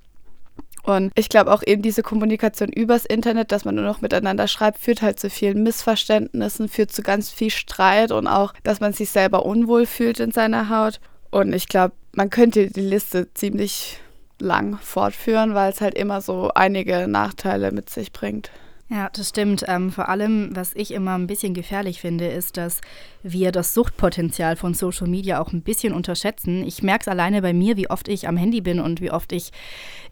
Und 0.83 1.11
ich 1.15 1.29
glaube 1.29 1.51
auch 1.51 1.63
eben 1.65 1.81
diese 1.81 2.03
Kommunikation 2.03 2.69
übers 2.69 3.05
Internet, 3.05 3.51
dass 3.51 3.65
man 3.65 3.75
nur 3.75 3.83
noch 3.83 4.01
miteinander 4.01 4.47
schreibt, 4.47 4.79
führt 4.79 5.01
halt 5.01 5.19
zu 5.19 5.29
vielen 5.29 5.63
Missverständnissen, 5.63 6.69
führt 6.69 6.91
zu 6.91 7.03
ganz 7.03 7.29
viel 7.29 7.51
Streit 7.51 8.11
und 8.11 8.27
auch, 8.27 8.53
dass 8.63 8.79
man 8.79 8.93
sich 8.93 9.09
selber 9.09 9.45
unwohl 9.45 9.85
fühlt 9.85 10.19
in 10.19 10.31
seiner 10.31 10.69
Haut. 10.69 10.99
Und 11.29 11.53
ich 11.53 11.67
glaube, 11.67 11.93
man 12.13 12.29
könnte 12.29 12.67
die 12.67 12.81
Liste 12.81 13.33
ziemlich 13.33 13.99
lang 14.39 14.77
fortführen, 14.81 15.53
weil 15.53 15.71
es 15.71 15.81
halt 15.81 15.93
immer 15.95 16.21
so 16.21 16.51
einige 16.53 17.07
Nachteile 17.07 17.71
mit 17.71 17.89
sich 17.89 18.11
bringt. 18.11 18.51
Ja, 18.93 19.09
das 19.13 19.29
stimmt. 19.29 19.63
Ähm, 19.69 19.89
vor 19.89 20.09
allem, 20.09 20.49
was 20.53 20.73
ich 20.75 20.91
immer 20.91 21.17
ein 21.17 21.25
bisschen 21.25 21.53
gefährlich 21.53 22.01
finde, 22.01 22.27
ist, 22.27 22.57
dass 22.57 22.81
wir 23.23 23.53
das 23.53 23.73
Suchtpotenzial 23.73 24.57
von 24.57 24.73
Social 24.73 25.07
Media 25.07 25.39
auch 25.39 25.53
ein 25.53 25.61
bisschen 25.61 25.93
unterschätzen. 25.93 26.65
Ich 26.65 26.83
merke 26.83 27.03
es 27.03 27.07
alleine 27.07 27.41
bei 27.41 27.53
mir, 27.53 27.77
wie 27.77 27.89
oft 27.89 28.09
ich 28.09 28.27
am 28.27 28.35
Handy 28.35 28.59
bin 28.59 28.81
und 28.81 28.99
wie 28.99 29.09
oft 29.09 29.31
ich 29.31 29.51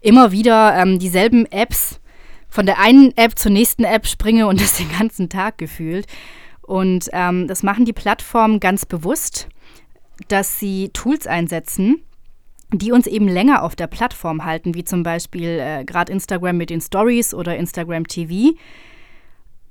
immer 0.00 0.32
wieder 0.32 0.74
ähm, 0.76 0.98
dieselben 0.98 1.44
Apps 1.52 2.00
von 2.48 2.64
der 2.64 2.78
einen 2.78 3.14
App 3.18 3.38
zur 3.38 3.52
nächsten 3.52 3.84
App 3.84 4.06
springe 4.06 4.46
und 4.46 4.58
das 4.62 4.78
den 4.78 4.90
ganzen 4.90 5.28
Tag 5.28 5.58
gefühlt. 5.58 6.06
Und 6.62 7.10
ähm, 7.12 7.48
das 7.48 7.62
machen 7.62 7.84
die 7.84 7.92
Plattformen 7.92 8.60
ganz 8.60 8.86
bewusst, 8.86 9.48
dass 10.28 10.58
sie 10.58 10.88
Tools 10.94 11.26
einsetzen, 11.26 12.00
die 12.72 12.92
uns 12.92 13.06
eben 13.06 13.28
länger 13.28 13.62
auf 13.62 13.76
der 13.76 13.86
Plattform 13.86 14.44
halten, 14.44 14.74
wie 14.74 14.84
zum 14.84 15.02
Beispiel 15.02 15.58
äh, 15.60 15.84
gerade 15.84 16.12
Instagram 16.12 16.56
mit 16.56 16.70
den 16.70 16.80
Stories 16.80 17.34
oder 17.34 17.56
Instagram 17.56 18.06
TV. 18.06 18.56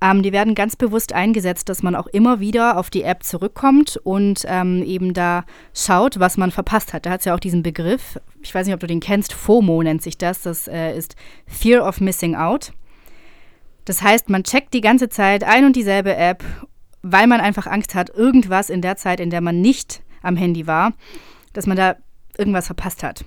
Ähm, 0.01 0.23
die 0.23 0.31
werden 0.31 0.55
ganz 0.55 0.75
bewusst 0.75 1.13
eingesetzt, 1.13 1.67
dass 1.67 1.83
man 1.83 1.95
auch 1.95 2.07
immer 2.07 2.39
wieder 2.39 2.77
auf 2.77 2.89
die 2.89 3.03
App 3.03 3.23
zurückkommt 3.23 3.97
und 4.03 4.45
ähm, 4.47 4.81
eben 4.83 5.13
da 5.13 5.43
schaut, 5.73 6.19
was 6.19 6.37
man 6.37 6.51
verpasst 6.51 6.93
hat. 6.93 7.05
Da 7.05 7.11
hat 7.11 7.19
es 7.19 7.25
ja 7.25 7.35
auch 7.35 7.39
diesen 7.39 7.63
Begriff, 7.63 8.19
ich 8.41 8.55
weiß 8.55 8.65
nicht, 8.65 8.73
ob 8.73 8.79
du 8.79 8.87
den 8.87 9.01
kennst, 9.01 9.33
FOMO 9.33 9.83
nennt 9.83 10.01
sich 10.01 10.17
das. 10.17 10.41
Das 10.41 10.67
äh, 10.67 10.97
ist 10.97 11.15
Fear 11.47 11.85
of 11.85 11.99
Missing 11.99 12.35
Out. 12.35 12.71
Das 13.83 14.01
heißt, 14.01 14.29
man 14.29 14.43
checkt 14.43 14.73
die 14.73 14.81
ganze 14.81 15.09
Zeit 15.09 15.43
ein 15.43 15.65
und 15.65 15.75
dieselbe 15.75 16.15
App, 16.15 16.43
weil 17.01 17.27
man 17.27 17.41
einfach 17.41 17.67
Angst 17.67 17.95
hat, 17.95 18.09
irgendwas 18.09 18.69
in 18.69 18.81
der 18.81 18.95
Zeit, 18.95 19.19
in 19.19 19.29
der 19.29 19.41
man 19.41 19.59
nicht 19.59 20.01
am 20.21 20.37
Handy 20.37 20.67
war, 20.67 20.93
dass 21.53 21.65
man 21.65 21.75
da 21.75 21.95
irgendwas 22.39 22.67
verpasst 22.67 23.03
hat. 23.03 23.25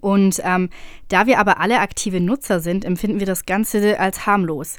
Und 0.00 0.40
ähm, 0.42 0.70
da 1.08 1.26
wir 1.26 1.38
aber 1.38 1.60
alle 1.60 1.78
aktive 1.80 2.20
Nutzer 2.20 2.60
sind, 2.60 2.84
empfinden 2.84 3.20
wir 3.20 3.26
das 3.26 3.46
Ganze 3.46 4.00
als 4.00 4.26
harmlos. 4.26 4.78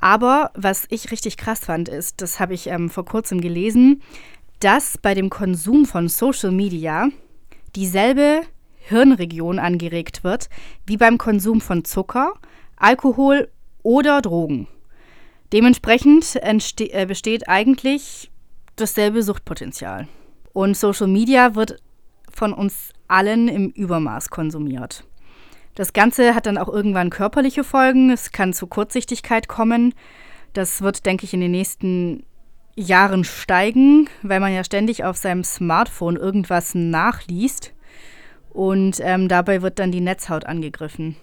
Aber 0.00 0.50
was 0.54 0.86
ich 0.90 1.12
richtig 1.12 1.36
krass 1.36 1.60
fand, 1.60 1.88
ist, 1.88 2.20
das 2.20 2.40
habe 2.40 2.54
ich 2.54 2.66
ähm, 2.66 2.90
vor 2.90 3.04
kurzem 3.04 3.40
gelesen, 3.40 4.02
dass 4.58 4.98
bei 4.98 5.14
dem 5.14 5.30
Konsum 5.30 5.86
von 5.86 6.08
Social 6.08 6.50
Media 6.50 7.08
dieselbe 7.76 8.42
Hirnregion 8.78 9.58
angeregt 9.58 10.24
wird 10.24 10.48
wie 10.86 10.96
beim 10.96 11.18
Konsum 11.18 11.60
von 11.60 11.84
Zucker, 11.84 12.34
Alkohol 12.76 13.48
oder 13.84 14.20
Drogen. 14.22 14.66
Dementsprechend 15.52 16.36
äh, 16.42 17.06
besteht 17.06 17.48
eigentlich 17.48 18.30
dasselbe 18.76 19.22
Suchtpotenzial. 19.22 20.08
Und 20.52 20.76
Social 20.76 21.06
Media 21.06 21.54
wird 21.54 21.80
von 22.36 22.52
uns 22.52 22.92
allen 23.08 23.48
im 23.48 23.70
Übermaß 23.70 24.30
konsumiert. 24.30 25.04
Das 25.74 25.92
Ganze 25.92 26.34
hat 26.34 26.46
dann 26.46 26.58
auch 26.58 26.68
irgendwann 26.68 27.10
körperliche 27.10 27.64
Folgen. 27.64 28.10
Es 28.10 28.32
kann 28.32 28.52
zu 28.52 28.66
Kurzsichtigkeit 28.66 29.48
kommen. 29.48 29.94
Das 30.52 30.82
wird, 30.82 31.06
denke 31.06 31.24
ich, 31.24 31.32
in 31.32 31.40
den 31.40 31.52
nächsten 31.52 32.24
Jahren 32.76 33.24
steigen, 33.24 34.08
weil 34.22 34.40
man 34.40 34.52
ja 34.52 34.64
ständig 34.64 35.04
auf 35.04 35.16
seinem 35.16 35.44
Smartphone 35.44 36.16
irgendwas 36.16 36.74
nachliest. 36.74 37.72
Und 38.50 39.00
ähm, 39.00 39.28
dabei 39.28 39.62
wird 39.62 39.78
dann 39.78 39.92
die 39.92 40.00
Netzhaut 40.00 40.44
angegriffen. 40.44 41.16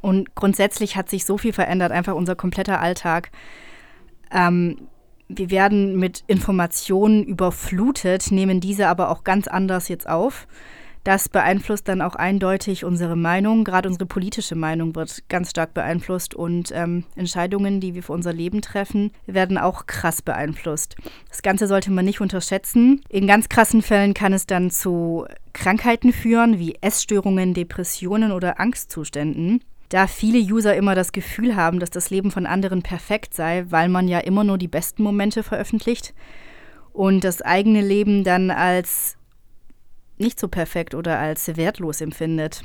Und 0.00 0.34
grundsätzlich 0.34 0.96
hat 0.96 1.10
sich 1.10 1.24
so 1.24 1.36
viel 1.38 1.52
verändert, 1.52 1.92
einfach 1.92 2.14
unser 2.14 2.34
kompletter 2.34 2.80
Alltag. 2.80 3.30
Ähm, 4.30 4.88
wir 5.34 5.50
werden 5.50 5.96
mit 5.96 6.24
Informationen 6.26 7.24
überflutet, 7.24 8.30
nehmen 8.30 8.60
diese 8.60 8.88
aber 8.88 9.10
auch 9.10 9.24
ganz 9.24 9.48
anders 9.48 9.88
jetzt 9.88 10.08
auf. 10.08 10.46
Das 11.04 11.28
beeinflusst 11.28 11.88
dann 11.88 12.00
auch 12.00 12.14
eindeutig 12.14 12.84
unsere 12.84 13.16
Meinung. 13.16 13.64
Gerade 13.64 13.88
unsere 13.88 14.06
politische 14.06 14.54
Meinung 14.54 14.94
wird 14.94 15.28
ganz 15.28 15.50
stark 15.50 15.74
beeinflusst 15.74 16.32
und 16.34 16.70
ähm, 16.72 17.04
Entscheidungen, 17.16 17.80
die 17.80 17.94
wir 17.96 18.04
für 18.04 18.12
unser 18.12 18.32
Leben 18.32 18.62
treffen, 18.62 19.10
werden 19.26 19.58
auch 19.58 19.86
krass 19.86 20.22
beeinflusst. 20.22 20.94
Das 21.28 21.42
Ganze 21.42 21.66
sollte 21.66 21.90
man 21.90 22.04
nicht 22.04 22.20
unterschätzen. 22.20 23.00
In 23.08 23.26
ganz 23.26 23.48
krassen 23.48 23.82
Fällen 23.82 24.14
kann 24.14 24.32
es 24.32 24.46
dann 24.46 24.70
zu 24.70 25.26
Krankheiten 25.52 26.12
führen, 26.12 26.60
wie 26.60 26.76
Essstörungen, 26.80 27.52
Depressionen 27.52 28.30
oder 28.30 28.60
Angstzuständen 28.60 29.60
da 29.92 30.06
viele 30.06 30.38
User 30.38 30.74
immer 30.74 30.94
das 30.94 31.12
Gefühl 31.12 31.54
haben, 31.54 31.78
dass 31.78 31.90
das 31.90 32.08
Leben 32.08 32.30
von 32.30 32.46
anderen 32.46 32.80
perfekt 32.82 33.34
sei, 33.34 33.66
weil 33.68 33.90
man 33.90 34.08
ja 34.08 34.20
immer 34.20 34.42
nur 34.42 34.56
die 34.56 34.68
besten 34.68 35.02
Momente 35.02 35.42
veröffentlicht 35.42 36.14
und 36.94 37.24
das 37.24 37.42
eigene 37.42 37.82
Leben 37.82 38.24
dann 38.24 38.50
als 38.50 39.18
nicht 40.16 40.40
so 40.40 40.48
perfekt 40.48 40.94
oder 40.94 41.18
als 41.18 41.58
wertlos 41.58 42.00
empfindet. 42.00 42.62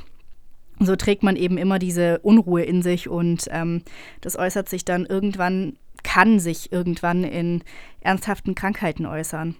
So 0.80 0.96
trägt 0.96 1.22
man 1.22 1.36
eben 1.36 1.58
immer 1.58 1.78
diese 1.78 2.18
Unruhe 2.20 2.62
in 2.62 2.80
sich 2.80 3.10
und 3.10 3.44
ähm, 3.50 3.82
das 4.22 4.38
äußert 4.38 4.70
sich 4.70 4.86
dann 4.86 5.04
irgendwann, 5.04 5.76
kann 6.04 6.40
sich 6.40 6.72
irgendwann 6.72 7.24
in 7.24 7.62
ernsthaften 8.00 8.54
Krankheiten 8.54 9.04
äußern. 9.04 9.54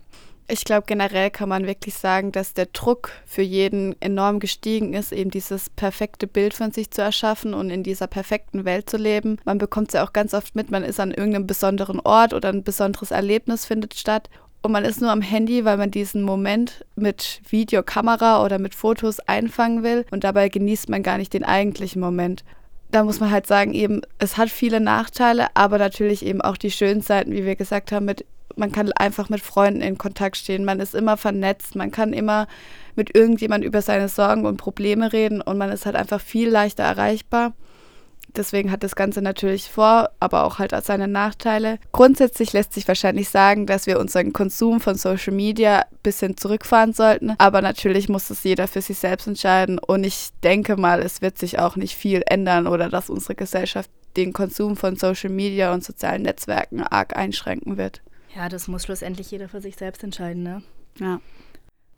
Ich 0.51 0.65
glaube, 0.65 0.85
generell 0.87 1.31
kann 1.31 1.51
man 1.51 1.67
wirklich 1.67 1.95
sagen, 1.95 2.33
dass 2.33 2.55
der 2.55 2.67
Druck 2.67 3.11
für 3.27 3.43
jeden 3.43 3.95
enorm 4.01 4.41
gestiegen 4.41 4.95
ist, 4.95 5.13
eben 5.13 5.31
dieses 5.31 5.69
perfekte 5.69 6.27
Bild 6.27 6.55
von 6.55 6.73
sich 6.73 6.91
zu 6.91 7.03
erschaffen 7.03 7.53
und 7.53 7.69
in 7.69 7.83
dieser 7.83 8.07
perfekten 8.07 8.65
Welt 8.65 8.89
zu 8.89 8.97
leben. 8.97 9.37
Man 9.45 9.59
bekommt 9.59 9.89
es 9.89 9.95
ja 9.95 10.07
auch 10.07 10.15
ganz 10.15 10.33
oft 10.33 10.57
mit, 10.57 10.71
man 10.71 10.85
ist 10.85 11.01
an 11.01 11.11
irgendeinem 11.11 11.47
besonderen 11.47 12.01
Ort 12.01 12.33
oder 12.33 12.49
ein 12.49 12.65
besonderes 12.65 13.11
Erlebnis 13.11 13.67
findet 13.67 13.93
statt 13.93 14.31
und 14.63 14.73
man 14.73 14.87
ist 14.87 15.03
nur 15.03 15.11
am 15.11 15.21
Handy, 15.21 15.67
weil 15.67 15.77
man 15.77 15.91
diesen 15.91 16.23
Moment 16.23 16.83
mit 16.97 17.43
Videokamera 17.49 18.43
oder 18.43 18.59
mit 18.59 18.75
Fotos 18.75 19.21
einfangen 19.21 19.83
will 19.83 20.07
und 20.11 20.25
dabei 20.25 20.49
genießt 20.49 20.89
man 20.89 21.03
gar 21.03 21.19
nicht 21.19 21.35
den 21.35 21.45
eigentlichen 21.45 22.01
Moment. 22.01 22.43
Da 22.91 23.05
muss 23.05 23.21
man 23.21 23.31
halt 23.31 23.47
sagen, 23.47 23.75
eben, 23.75 24.01
es 24.19 24.39
hat 24.39 24.49
viele 24.49 24.81
Nachteile, 24.81 25.49
aber 25.55 25.77
natürlich 25.77 26.25
eben 26.25 26.41
auch 26.41 26.57
die 26.57 26.71
schönen 26.71 27.03
Seiten, 27.03 27.33
wie 27.33 27.45
wir 27.45 27.55
gesagt 27.55 27.93
haben, 27.93 28.07
mit 28.07 28.25
man 28.59 28.73
kann 28.73 28.93
einfach 28.93 29.29
mit 29.29 29.41
Freunden 29.41 29.81
in 29.81 29.99
Kontakt 29.99 30.37
stehen, 30.37 30.65
man 30.65 30.81
ist 30.81 30.95
immer 30.95 31.17
vernetzt, 31.17 31.77
man 31.77 31.91
kann 31.91 32.13
immer 32.13 32.47
mit 32.95 33.15
irgendjemand 33.15 33.65
über 33.65 33.81
seine 33.81 34.09
Sorgen 34.09 34.45
und 34.45 34.57
Probleme 34.57 35.13
reden 35.13 35.41
und 35.41 35.57
man 35.57 35.71
ist 35.71 35.87
halt 35.87 35.97
einfach 35.97 36.21
viel 36.21 36.49
leichter 36.49 36.83
erreichbar. 36.83 37.55
Deswegen 38.37 38.71
hat 38.71 38.83
das 38.83 38.95
Ganze 38.95 39.23
natürlich 39.23 39.71
Vor-, 39.71 40.11
aber 40.21 40.45
auch 40.45 40.59
halt 40.59 40.75
seine 40.85 41.09
Nachteile. 41.09 41.79
Grundsätzlich 41.93 42.53
lässt 42.53 42.75
sich 42.75 42.87
wahrscheinlich 42.87 43.31
sagen, 43.31 43.67
dass 43.67 43.87
wir 43.87 43.99
unseren 43.99 44.33
Konsum 44.33 44.81
von 44.81 44.97
Social 44.97 45.33
Media 45.33 45.81
ein 45.81 45.99
bisschen 46.03 46.37
zurückfahren 46.37 46.93
sollten. 46.93 47.35
Aber 47.39 47.63
natürlich 47.63 48.09
muss 48.09 48.31
es 48.31 48.45
jeder 48.45 48.69
für 48.69 48.83
sich 48.83 48.99
selbst 48.99 49.27
entscheiden. 49.27 49.79
Und 49.79 50.05
ich 50.05 50.29
denke 50.45 50.77
mal, 50.77 51.01
es 51.01 51.23
wird 51.23 51.39
sich 51.39 51.59
auch 51.59 51.77
nicht 51.77 51.97
viel 51.97 52.23
ändern 52.27 52.67
oder 52.67 52.91
dass 52.91 53.11
unsere 53.11 53.35
Gesellschaft 53.35 53.91
den 54.17 54.33
Konsum 54.33 54.77
von 54.77 54.97
Social 54.97 55.31
Media 55.31 55.73
und 55.73 55.83
sozialen 55.83 56.23
Netzwerken 56.23 56.83
arg 56.83 57.17
einschränken 57.17 57.77
wird. 57.77 58.03
Ja, 58.35 58.49
das 58.49 58.69
muss 58.69 58.85
schlussendlich 58.85 59.31
jeder 59.31 59.49
für 59.49 59.61
sich 59.61 59.77
selbst 59.77 60.05
entscheiden, 60.05 60.43
ne? 60.43 60.63
Ja. 60.99 61.21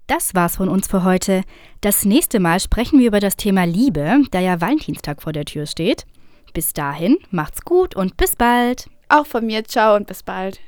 Das 0.06 0.34
war's 0.34 0.56
von 0.56 0.68
uns 0.68 0.88
für 0.88 1.04
heute. 1.04 1.42
Das 1.80 2.04
nächste 2.04 2.40
Mal 2.40 2.58
sprechen 2.58 2.98
wir 2.98 3.06
über 3.06 3.20
das 3.20 3.36
Thema 3.36 3.64
Liebe, 3.64 4.22
da 4.30 4.40
ja 4.40 4.60
Valentinstag 4.60 5.22
vor 5.22 5.32
der 5.32 5.44
Tür 5.44 5.66
steht. 5.66 6.04
Bis 6.52 6.72
dahin, 6.72 7.18
macht's 7.30 7.62
gut 7.62 7.94
und 7.94 8.16
bis 8.16 8.34
bald. 8.34 8.90
Auch 9.08 9.26
von 9.26 9.46
mir, 9.46 9.64
ciao 9.64 9.94
und 9.94 10.06
bis 10.06 10.22
bald. 10.22 10.60